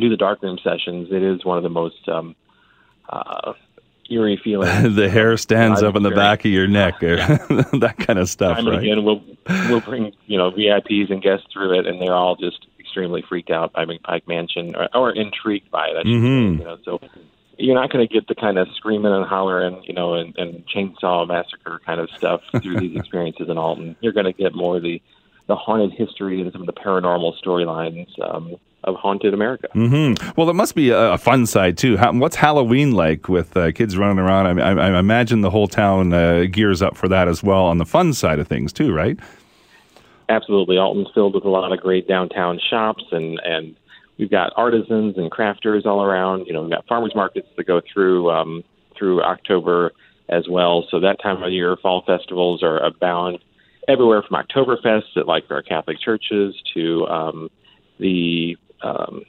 do 0.00 0.08
the 0.08 0.16
darkroom 0.16 0.58
sessions, 0.62 1.08
it 1.10 1.22
is 1.22 1.44
one 1.44 1.56
of 1.56 1.62
the 1.62 1.70
most 1.70 2.08
um, 2.08 2.34
uh, 3.08 3.52
eerie 4.10 4.40
feelings. 4.42 4.94
the 4.96 5.08
hair 5.08 5.36
stands 5.36 5.82
up 5.82 5.94
on 5.94 6.02
the 6.02 6.10
back 6.10 6.44
of 6.44 6.50
your 6.50 6.66
neck, 6.66 7.02
or 7.02 7.16
that 7.78 7.96
kind 7.98 8.18
of 8.18 8.28
stuff, 8.28 8.56
time 8.56 8.66
and 8.66 8.76
right? 8.76 8.82
again, 8.82 9.04
we'll 9.04 9.22
we'll 9.68 9.80
bring 9.80 10.12
you 10.26 10.38
know 10.38 10.50
VIPs 10.50 11.10
and 11.10 11.22
guests 11.22 11.46
through 11.52 11.78
it, 11.78 11.86
and 11.86 12.00
they're 12.00 12.14
all 12.14 12.36
just 12.36 12.66
extremely 12.78 13.22
freaked 13.28 13.50
out 13.50 13.72
by 13.72 13.84
McPike 13.84 14.26
Mansion 14.26 14.74
or, 14.74 14.88
or 14.94 15.10
intrigued 15.10 15.70
by 15.70 15.88
it. 15.88 16.06
Mhm. 16.06 16.56
say, 16.56 16.58
you 16.58 16.64
know, 16.64 16.78
so 16.84 17.00
you're 17.58 17.74
not 17.74 17.90
going 17.90 18.06
to 18.06 18.12
get 18.12 18.26
the 18.28 18.34
kind 18.34 18.58
of 18.58 18.68
screaming 18.76 19.12
and 19.12 19.24
hollering, 19.24 19.82
you 19.84 19.94
know, 19.94 20.14
and, 20.14 20.36
and 20.36 20.64
chainsaw 20.66 21.26
massacre 21.26 21.80
kind 21.84 22.00
of 22.00 22.10
stuff 22.16 22.40
through 22.62 22.80
these 22.80 22.96
experiences 22.96 23.48
in 23.48 23.58
Alton. 23.58 23.96
You're 24.00 24.12
going 24.12 24.26
to 24.26 24.32
get 24.32 24.54
more 24.54 24.80
the 24.80 25.00
the 25.48 25.54
haunted 25.54 25.92
history 25.92 26.40
and 26.40 26.50
some 26.52 26.62
of 26.62 26.66
the 26.66 26.72
paranormal 26.72 27.34
storylines 27.40 28.08
um, 28.20 28.56
of 28.86 28.94
haunted 28.94 29.34
America. 29.34 29.68
hmm 29.72 30.14
Well, 30.36 30.48
it 30.48 30.54
must 30.54 30.74
be 30.74 30.90
a, 30.90 31.12
a 31.12 31.18
fun 31.18 31.46
side 31.46 31.76
too. 31.76 31.96
How, 31.96 32.12
what's 32.12 32.36
Halloween 32.36 32.92
like 32.92 33.28
with 33.28 33.56
uh, 33.56 33.72
kids 33.72 33.96
running 33.96 34.18
around? 34.18 34.60
I, 34.60 34.70
I, 34.72 34.90
I 34.90 34.98
imagine 34.98 35.40
the 35.40 35.50
whole 35.50 35.68
town 35.68 36.12
uh, 36.12 36.44
gears 36.50 36.82
up 36.82 36.96
for 36.96 37.08
that 37.08 37.28
as 37.28 37.42
well 37.42 37.64
on 37.64 37.78
the 37.78 37.86
fun 37.86 38.12
side 38.12 38.38
of 38.38 38.48
things 38.48 38.72
too, 38.72 38.92
right? 38.92 39.18
absolutely. 40.28 40.78
Alton's 40.78 41.08
filled 41.14 41.34
with 41.34 41.44
a 41.44 41.48
lot 41.48 41.72
of 41.72 41.80
great 41.80 42.08
downtown 42.08 42.58
shops, 42.70 43.04
and 43.12 43.40
and 43.44 43.76
we've 44.18 44.30
got 44.30 44.52
artisans 44.56 45.16
and 45.16 45.30
crafters 45.30 45.86
all 45.86 46.02
around. 46.02 46.46
You 46.46 46.52
know, 46.52 46.62
we've 46.62 46.70
got 46.70 46.86
farmers 46.86 47.12
markets 47.14 47.48
that 47.56 47.64
go 47.64 47.80
through 47.92 48.30
um, 48.30 48.64
through 48.98 49.22
October 49.22 49.92
as 50.28 50.48
well. 50.48 50.84
So 50.90 51.00
that 51.00 51.20
time 51.22 51.42
of 51.42 51.52
year, 51.52 51.76
fall 51.76 52.02
festivals 52.06 52.62
are 52.62 52.78
abound 52.78 53.38
everywhere 53.88 54.22
from 54.22 54.42
Oktoberfest 54.42 55.16
at 55.16 55.26
like 55.26 55.44
our 55.50 55.62
Catholic 55.62 55.98
churches 56.00 56.54
to 56.74 57.06
um, 57.06 57.50
the 58.00 58.56
um, 58.82 59.22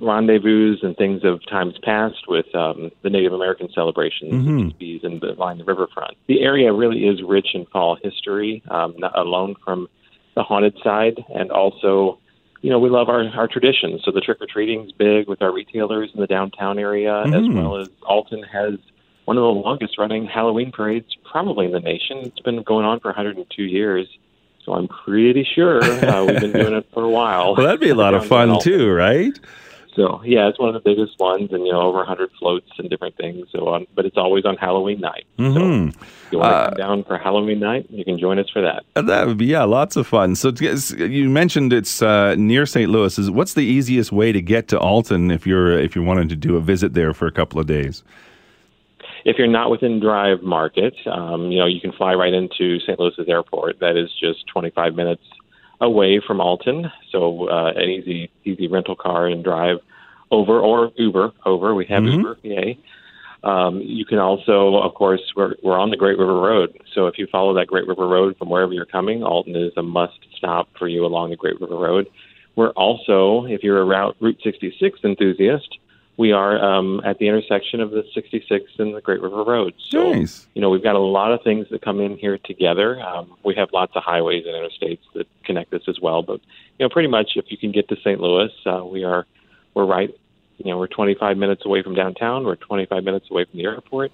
rendezvous 0.00 0.76
and 0.82 0.96
things 0.96 1.22
of 1.24 1.44
times 1.46 1.74
past 1.82 2.26
with 2.28 2.52
um, 2.54 2.90
the 3.02 3.10
Native 3.10 3.32
American 3.32 3.68
celebrations 3.72 4.32
Mhm. 4.32 4.72
mm 4.80 5.04
and 5.04 5.20
the 5.20 5.34
line 5.34 5.58
the 5.58 5.64
riverfront. 5.64 6.16
The 6.26 6.42
area 6.42 6.72
really 6.72 7.06
is 7.06 7.22
rich 7.22 7.54
in 7.54 7.66
fall 7.66 7.96
history, 8.02 8.62
um, 8.70 8.94
not 8.98 9.16
alone 9.18 9.54
from 9.64 9.88
the 10.34 10.42
haunted 10.42 10.76
side, 10.82 11.24
and 11.34 11.50
also, 11.50 12.18
you 12.62 12.70
know, 12.70 12.78
we 12.78 12.88
love 12.88 13.08
our, 13.08 13.26
our 13.30 13.48
traditions. 13.48 14.02
So 14.04 14.10
the 14.10 14.20
trick 14.20 14.38
or 14.40 14.46
treating's 14.46 14.92
big 14.92 15.28
with 15.28 15.42
our 15.42 15.52
retailers 15.52 16.10
in 16.14 16.20
the 16.20 16.26
downtown 16.26 16.78
area, 16.78 17.24
Mhm. 17.26 17.34
as 17.34 17.48
well 17.54 17.76
as 17.76 17.88
Alton 18.06 18.42
has 18.44 18.74
one 19.24 19.36
of 19.36 19.42
the 19.42 19.52
longest 19.52 19.98
running 19.98 20.24
Halloween 20.26 20.72
parades 20.72 21.14
probably 21.24 21.66
in 21.66 21.72
the 21.72 21.80
nation. 21.80 22.18
It's 22.18 22.40
been 22.40 22.62
going 22.62 22.84
on 22.84 22.98
for 23.00 23.08
102 23.10 23.62
years. 23.64 24.08
So 24.64 24.74
I'm 24.74 24.88
pretty 24.88 25.46
sure 25.54 25.82
uh, 25.82 26.24
we've 26.24 26.40
been 26.40 26.52
doing 26.52 26.74
it 26.74 26.86
for 26.92 27.02
a 27.02 27.08
while. 27.08 27.56
Well, 27.56 27.66
that'd 27.66 27.80
be 27.80 27.90
a 27.90 27.94
lot 27.94 28.14
of 28.14 28.26
fun 28.26 28.60
too, 28.62 28.90
right? 28.90 29.38
So 29.94 30.22
yeah, 30.24 30.48
it's 30.48 30.58
one 30.58 30.74
of 30.74 30.74
the 30.74 30.88
biggest 30.88 31.18
ones, 31.18 31.52
and 31.52 31.66
you 31.66 31.72
know 31.72 31.82
over 31.82 31.98
100 31.98 32.30
floats 32.38 32.70
and 32.78 32.88
different 32.88 33.16
things. 33.16 33.46
So 33.52 33.68
on, 33.68 33.86
but 33.94 34.06
it's 34.06 34.16
always 34.16 34.44
on 34.44 34.56
Halloween 34.56 35.00
night. 35.00 35.26
Mm-hmm. 35.38 35.90
So 35.90 36.00
if 36.00 36.32
you 36.32 36.38
want 36.38 36.50
to 36.50 36.56
uh, 36.56 36.68
come 36.68 36.76
down 36.76 37.04
for 37.04 37.18
Halloween 37.18 37.60
night, 37.60 37.86
you 37.90 38.04
can 38.04 38.18
join 38.18 38.38
us 38.38 38.48
for 38.48 38.62
that. 38.62 38.84
That 38.94 39.26
would 39.26 39.36
be 39.36 39.46
yeah, 39.46 39.64
lots 39.64 39.96
of 39.96 40.06
fun. 40.06 40.34
So 40.34 40.50
you 40.50 41.28
mentioned 41.28 41.72
it's 41.72 42.00
uh, 42.00 42.36
near 42.36 42.64
St. 42.64 42.90
Louis. 42.90 43.18
Is 43.18 43.30
what's 43.30 43.54
the 43.54 43.64
easiest 43.64 44.12
way 44.12 44.32
to 44.32 44.40
get 44.40 44.68
to 44.68 44.78
Alton 44.78 45.30
if 45.30 45.46
you're 45.46 45.78
if 45.78 45.94
you're 45.94 46.04
wanting 46.04 46.28
to 46.28 46.36
do 46.36 46.56
a 46.56 46.60
visit 46.60 46.94
there 46.94 47.12
for 47.12 47.26
a 47.26 47.32
couple 47.32 47.60
of 47.60 47.66
days? 47.66 48.02
If 49.24 49.38
you're 49.38 49.46
not 49.46 49.70
within 49.70 50.00
Drive 50.00 50.42
Market, 50.42 50.94
um, 51.06 51.50
you 51.50 51.58
know 51.58 51.66
you 51.66 51.80
can 51.80 51.92
fly 51.92 52.14
right 52.14 52.32
into 52.32 52.80
St. 52.80 52.98
Louis's 52.98 53.28
airport. 53.28 53.78
That 53.80 53.96
is 53.96 54.10
just 54.20 54.46
25 54.48 54.94
minutes 54.94 55.22
away 55.80 56.20
from 56.24 56.40
Alton, 56.40 56.90
so 57.10 57.48
uh, 57.48 57.72
an 57.74 57.88
easy 57.88 58.30
easy 58.44 58.68
rental 58.68 58.96
car 58.96 59.26
and 59.26 59.44
drive 59.44 59.78
over 60.30 60.58
or 60.60 60.92
Uber 60.96 61.32
over. 61.44 61.74
We 61.74 61.86
have 61.86 62.02
mm-hmm. 62.02 62.18
Uber, 62.18 62.38
yay. 62.42 62.78
Um, 63.44 63.80
you 63.80 64.04
can 64.04 64.18
also, 64.18 64.76
of 64.76 64.94
course, 64.94 65.20
we're, 65.34 65.54
we're 65.62 65.78
on 65.78 65.90
the 65.90 65.96
Great 65.96 66.16
River 66.16 66.38
Road. 66.38 66.78
So 66.94 67.08
if 67.08 67.18
you 67.18 67.26
follow 67.30 67.54
that 67.54 67.66
Great 67.66 67.88
River 67.88 68.06
Road 68.06 68.36
from 68.38 68.48
wherever 68.48 68.72
you're 68.72 68.86
coming, 68.86 69.24
Alton 69.24 69.56
is 69.56 69.72
a 69.76 69.82
must 69.82 70.18
stop 70.36 70.68
for 70.78 70.86
you 70.86 71.04
along 71.04 71.30
the 71.30 71.36
Great 71.36 71.60
River 71.60 71.76
Road. 71.76 72.08
We're 72.54 72.70
also, 72.70 73.44
if 73.46 73.62
you're 73.62 73.80
a 73.80 73.84
Route 73.84 74.16
Route 74.20 74.38
66 74.44 75.00
enthusiast, 75.02 75.78
we 76.22 76.30
are 76.30 76.56
um, 76.64 77.02
at 77.04 77.18
the 77.18 77.26
intersection 77.26 77.80
of 77.80 77.90
the 77.90 78.04
66 78.14 78.70
and 78.78 78.94
the 78.94 79.00
Great 79.00 79.20
River 79.20 79.42
Road. 79.42 79.74
So, 79.88 80.12
nice. 80.12 80.46
you 80.54 80.62
know, 80.62 80.70
we've 80.70 80.82
got 80.82 80.94
a 80.94 81.00
lot 81.00 81.32
of 81.32 81.42
things 81.42 81.66
that 81.72 81.82
come 81.82 81.98
in 81.98 82.16
here 82.16 82.38
together. 82.38 83.00
Um, 83.00 83.34
we 83.44 83.56
have 83.56 83.70
lots 83.72 83.96
of 83.96 84.04
highways 84.04 84.44
and 84.46 84.54
interstates 84.54 85.00
that 85.16 85.26
connect 85.42 85.74
us 85.74 85.82
as 85.88 85.98
well. 86.00 86.22
But, 86.22 86.40
you 86.78 86.86
know, 86.86 86.88
pretty 86.88 87.08
much 87.08 87.32
if 87.34 87.46
you 87.48 87.58
can 87.58 87.72
get 87.72 87.88
to 87.88 87.96
St. 87.96 88.20
Louis, 88.20 88.52
uh, 88.66 88.84
we 88.84 89.02
are, 89.02 89.26
we're 89.74 89.84
right, 89.84 90.16
you 90.58 90.70
know, 90.70 90.78
we're 90.78 90.86
25 90.86 91.36
minutes 91.36 91.66
away 91.66 91.82
from 91.82 91.96
downtown. 91.96 92.44
We're 92.44 92.54
25 92.54 93.02
minutes 93.02 93.26
away 93.28 93.44
from 93.44 93.58
the 93.58 93.64
airport. 93.64 94.12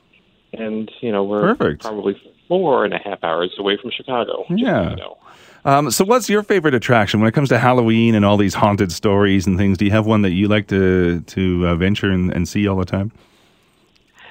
And, 0.55 0.91
you 1.03 1.13
know, 1.13 1.25
we're 1.25 1.55
Perfect. 1.55 1.83
probably 1.83 2.19
four 2.49 2.87
and 2.87 2.95
a 2.95 2.99
half 3.05 3.23
hours 3.23 3.55
away 3.59 3.77
from 3.77 3.91
Chicago. 3.91 4.47
Yeah. 4.49 4.89
you 4.89 4.97
know. 4.97 5.19
Um, 5.65 5.91
so, 5.91 6.05
what's 6.05 6.29
your 6.29 6.43
favorite 6.43 6.75
attraction 6.75 7.21
when 7.21 7.29
it 7.29 7.33
comes 7.33 7.49
to 7.49 7.59
Halloween 7.59 8.15
and 8.15 8.25
all 8.25 8.37
these 8.37 8.55
haunted 8.55 8.93
stories 8.93 9.47
and 9.47 9.59
things? 9.59 9.79
Do 9.79 9.85
you 9.85 9.91
have 9.91 10.07
one 10.07 10.23
that 10.23 10.33
you 10.33 10.49
like 10.49 10.69
to 10.69 11.21
to 11.21 11.67
uh, 11.67 11.75
venture 11.77 12.11
and, 12.11 12.33
and, 12.33 12.49
see 12.49 12.69
all 12.69 12.77
the 12.77 12.85
time? 12.85 13.13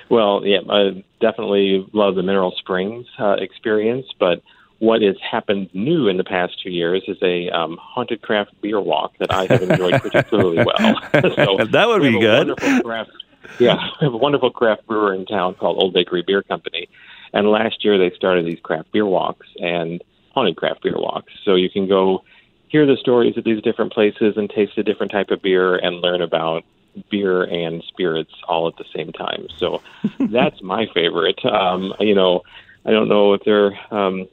Well, 0.10 0.46
yeah, 0.46 0.60
I 0.70 1.04
definitely 1.20 1.86
love 1.92 2.16
the 2.16 2.24
Mineral 2.24 2.54
Springs 2.58 3.06
uh, 3.20 3.34
experience, 3.40 4.08
but 4.20 4.42
what 4.80 5.02
has 5.02 5.16
happened 5.20 5.70
new 5.74 6.08
in 6.08 6.18
the 6.18 6.24
past 6.24 6.62
two 6.63 6.70
years 6.70 7.04
is 7.08 7.18
a 7.22 7.50
um, 7.50 7.78
haunted 7.82 8.22
craft 8.22 8.52
beer 8.62 8.80
walk 8.80 9.18
that 9.18 9.34
I 9.34 9.48
have 9.48 9.63
enjoyed 9.63 9.94
particularly 10.02 10.58
well. 10.63 10.96
so 11.13 11.66
that 11.66 11.88
would 11.88 12.04
be 12.04 12.20
good. 12.20 12.56
Craft, 12.84 13.12
yeah, 13.60 13.76
we 14.00 14.06
have 14.06 14.13
a 14.13 14.18
wonderful 14.18 14.52
craft 14.52 14.88
brewer 14.88 15.13
in 15.13 15.26
town 15.26 15.56
called 15.56 15.82
Old 15.82 15.94
Bakery 15.94 16.24
Beer 16.26 16.44
Company, 16.44 16.88
and 17.34 17.50
last 17.50 17.84
year 17.84 17.98
they 17.98 18.16
started 18.16 18.46
these 18.46 18.60
craft 18.62 18.92
beer 18.92 19.06
walks 19.06 19.48
and 19.60 20.02
haunted 20.38 20.56
craft 20.56 20.84
beer 20.84 20.93
walks. 20.95 21.34
So 21.43 21.56
you 21.56 21.67
can 21.67 21.88
go 21.88 22.23
hear 22.67 22.86
the 22.86 22.95
stories 22.95 23.36
of 23.38 23.43
these 23.43 23.60
different 23.63 23.91
places 23.91 24.38
and 24.38 24.47
taste 24.47 24.78
a 24.78 24.84
different 24.84 25.12
type 25.12 25.32
of 25.32 25.41
beer 25.41 25.78
and 25.78 26.00
learn 26.00 26.21
about 26.21 26.63
beer 27.10 27.41
and 27.43 27.84
spirits 27.88 28.32
all 28.47 28.67
at 28.67 28.76
the 28.78 28.86
same 28.95 29.12
time. 29.12 29.47
So 29.58 29.82
that's 30.19 30.62
my 30.62 30.86
favorite. 30.93 31.43
Um, 31.43 31.91
you 32.00 32.13
know, 32.13 32.43
I 32.86 32.91
don't 32.91 33.10
know 33.10 33.34
if 33.34 33.41
they're 33.45 33.73
um, 33.91 34.28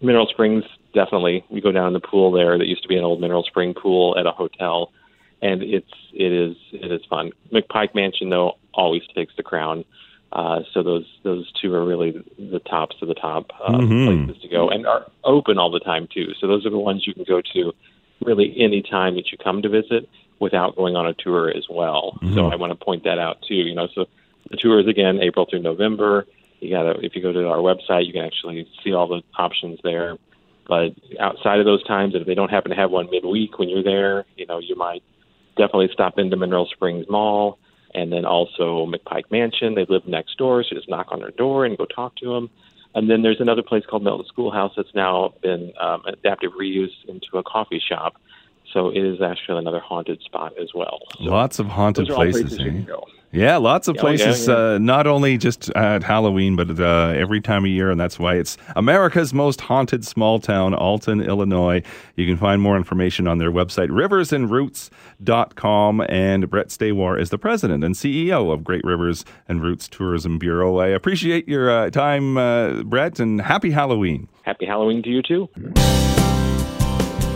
Mineral 0.00 0.26
Springs. 0.30 0.64
Definitely, 0.94 1.44
we 1.50 1.60
go 1.60 1.72
down 1.72 1.92
the 1.92 2.00
pool 2.00 2.32
there. 2.32 2.56
That 2.56 2.66
used 2.66 2.82
to 2.82 2.88
be 2.88 2.96
an 2.96 3.04
old 3.04 3.20
mineral 3.20 3.44
spring 3.44 3.74
pool 3.74 4.16
at 4.18 4.26
a 4.26 4.32
hotel, 4.32 4.92
and 5.42 5.62
it's 5.62 5.92
it 6.14 6.32
is 6.32 6.56
it 6.72 6.90
is 6.90 7.02
fun. 7.10 7.32
McPike 7.52 7.94
Mansion 7.94 8.30
though 8.30 8.54
always 8.72 9.02
takes 9.14 9.36
the 9.36 9.42
crown. 9.42 9.84
Uh, 10.32 10.60
so 10.72 10.82
those 10.82 11.06
those 11.24 11.50
two 11.60 11.74
are 11.74 11.84
really 11.84 12.12
the 12.38 12.60
tops 12.60 12.96
of 13.02 13.08
the 13.08 13.14
top 13.14 13.50
uh, 13.64 13.72
mm-hmm. 13.72 14.26
places 14.26 14.42
to 14.42 14.48
go, 14.48 14.68
and 14.68 14.86
are 14.86 15.06
open 15.24 15.58
all 15.58 15.70
the 15.70 15.80
time 15.80 16.06
too. 16.12 16.32
So 16.40 16.46
those 16.46 16.64
are 16.64 16.70
the 16.70 16.78
ones 16.78 17.04
you 17.06 17.14
can 17.14 17.24
go 17.24 17.42
to 17.52 17.72
really 18.24 18.54
any 18.58 18.82
time 18.82 19.16
that 19.16 19.32
you 19.32 19.38
come 19.38 19.62
to 19.62 19.68
visit 19.68 20.08
without 20.38 20.76
going 20.76 20.94
on 20.94 21.06
a 21.06 21.14
tour 21.14 21.50
as 21.50 21.66
well. 21.68 22.18
Mm-hmm. 22.22 22.34
So 22.34 22.46
I 22.46 22.56
want 22.56 22.70
to 22.70 22.84
point 22.84 23.04
that 23.04 23.18
out 23.18 23.42
too. 23.42 23.54
You 23.54 23.74
know, 23.74 23.88
so 23.92 24.06
the 24.50 24.56
tour 24.56 24.78
is 24.78 24.86
again 24.86 25.20
April 25.20 25.46
through 25.50 25.62
November. 25.62 26.26
You 26.60 26.70
gotta 26.70 27.00
if 27.04 27.16
you 27.16 27.22
go 27.22 27.32
to 27.32 27.48
our 27.48 27.58
website, 27.58 28.06
you 28.06 28.12
can 28.12 28.24
actually 28.24 28.68
see 28.84 28.92
all 28.92 29.08
the 29.08 29.22
options 29.36 29.80
there. 29.82 30.16
But 30.68 30.92
outside 31.18 31.58
of 31.58 31.64
those 31.64 31.82
times, 31.82 32.14
if 32.14 32.24
they 32.24 32.36
don't 32.36 32.50
happen 32.50 32.70
to 32.70 32.76
have 32.76 32.92
one 32.92 33.10
midweek 33.10 33.58
when 33.58 33.68
you're 33.68 33.82
there, 33.82 34.24
you 34.36 34.46
know, 34.46 34.60
you 34.60 34.76
might 34.76 35.02
definitely 35.56 35.90
stop 35.92 36.20
into 36.20 36.36
Mineral 36.36 36.66
Springs 36.66 37.06
Mall 37.08 37.58
and 37.94 38.12
then 38.12 38.24
also 38.24 38.86
McPike 38.86 39.30
Mansion. 39.30 39.74
They 39.74 39.86
live 39.86 40.06
next 40.06 40.38
door, 40.38 40.62
so 40.62 40.74
just 40.74 40.88
knock 40.88 41.08
on 41.10 41.20
their 41.20 41.30
door 41.30 41.64
and 41.64 41.76
go 41.76 41.84
talk 41.84 42.16
to 42.16 42.34
them. 42.34 42.50
And 42.94 43.08
then 43.08 43.22
there's 43.22 43.40
another 43.40 43.62
place 43.62 43.84
called 43.86 44.02
Milton 44.02 44.26
Schoolhouse 44.26 44.72
that's 44.76 44.94
now 44.94 45.34
been 45.42 45.72
um, 45.80 46.02
adaptive 46.06 46.52
reuse 46.52 46.92
into 47.06 47.38
a 47.38 47.42
coffee 47.42 47.80
shop. 47.80 48.20
So 48.72 48.88
it 48.88 48.98
is 48.98 49.20
actually 49.20 49.58
another 49.58 49.80
haunted 49.80 50.22
spot 50.22 50.52
as 50.60 50.72
well. 50.74 51.00
So 51.18 51.24
Lots 51.24 51.58
of 51.58 51.66
haunted 51.66 52.08
places. 52.08 52.56
places 52.56 52.86
yeah, 53.32 53.58
lots 53.58 53.86
of 53.86 53.94
places, 53.96 54.48
oh, 54.48 54.52
yeah, 54.52 54.70
yeah. 54.70 54.74
Uh, 54.74 54.78
not 54.78 55.06
only 55.06 55.38
just 55.38 55.70
at 55.76 56.02
Halloween, 56.02 56.56
but 56.56 56.80
uh, 56.80 57.12
every 57.14 57.40
time 57.40 57.64
of 57.64 57.70
year. 57.70 57.88
And 57.88 58.00
that's 58.00 58.18
why 58.18 58.34
it's 58.34 58.56
America's 58.74 59.32
most 59.32 59.60
haunted 59.60 60.04
small 60.04 60.40
town, 60.40 60.74
Alton, 60.74 61.20
Illinois. 61.20 61.84
You 62.16 62.26
can 62.26 62.36
find 62.36 62.60
more 62.60 62.76
information 62.76 63.28
on 63.28 63.38
their 63.38 63.52
website, 63.52 63.90
riversandroutes.com. 63.90 66.00
And 66.08 66.50
Brett 66.50 66.68
Stawar 66.68 67.20
is 67.20 67.30
the 67.30 67.38
president 67.38 67.84
and 67.84 67.94
CEO 67.94 68.52
of 68.52 68.64
Great 68.64 68.82
Rivers 68.82 69.24
and 69.46 69.62
Routes 69.62 69.86
Tourism 69.86 70.36
Bureau. 70.38 70.78
I 70.78 70.88
appreciate 70.88 71.48
your 71.48 71.70
uh, 71.70 71.90
time, 71.90 72.36
uh, 72.36 72.82
Brett, 72.82 73.20
and 73.20 73.40
happy 73.40 73.70
Halloween. 73.70 74.28
Happy 74.42 74.66
Halloween 74.66 75.04
to 75.04 75.08
you, 75.08 75.22
too. 75.22 75.48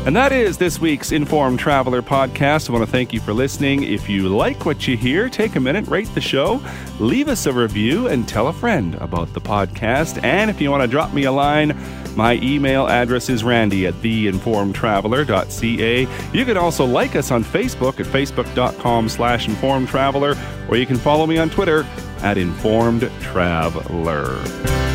And 0.06 0.14
that 0.16 0.32
is 0.32 0.58
this 0.58 0.78
week's 0.78 1.12
Informed 1.12 1.58
Traveler 1.58 2.02
podcast. 2.02 2.68
I 2.68 2.74
want 2.74 2.84
to 2.84 2.90
thank 2.90 3.14
you 3.14 3.20
for 3.20 3.32
listening. 3.32 3.84
If 3.84 4.06
you 4.06 4.28
like 4.28 4.66
what 4.66 4.86
you 4.86 4.98
hear, 4.98 5.30
take 5.30 5.56
a 5.56 5.60
minute, 5.60 5.88
rate 5.88 6.14
the 6.14 6.20
show, 6.20 6.62
leave 7.00 7.28
us 7.28 7.46
a 7.46 7.52
review, 7.54 8.08
and 8.08 8.28
tell 8.28 8.48
a 8.48 8.52
friend 8.52 8.96
about 8.96 9.32
the 9.32 9.40
podcast. 9.40 10.22
And 10.22 10.50
if 10.50 10.60
you 10.60 10.70
want 10.70 10.82
to 10.82 10.88
drop 10.88 11.14
me 11.14 11.24
a 11.24 11.32
line, 11.32 11.74
my 12.16 12.34
email 12.42 12.86
address 12.86 13.30
is 13.30 13.42
randy 13.42 13.86
at 13.86 13.94
theinformedtraveler.ca. 13.94 16.06
You 16.32 16.44
can 16.44 16.58
also 16.58 16.84
like 16.84 17.16
us 17.16 17.30
on 17.30 17.42
Facebook 17.42 17.98
at 17.98 18.04
facebook.com 18.04 19.08
slash 19.08 19.46
informedtraveler, 19.46 20.68
or 20.68 20.76
you 20.76 20.84
can 20.84 20.98
follow 20.98 21.26
me 21.26 21.38
on 21.38 21.48
Twitter 21.48 21.86
at 22.18 22.36
informedtraveler. 22.36 24.93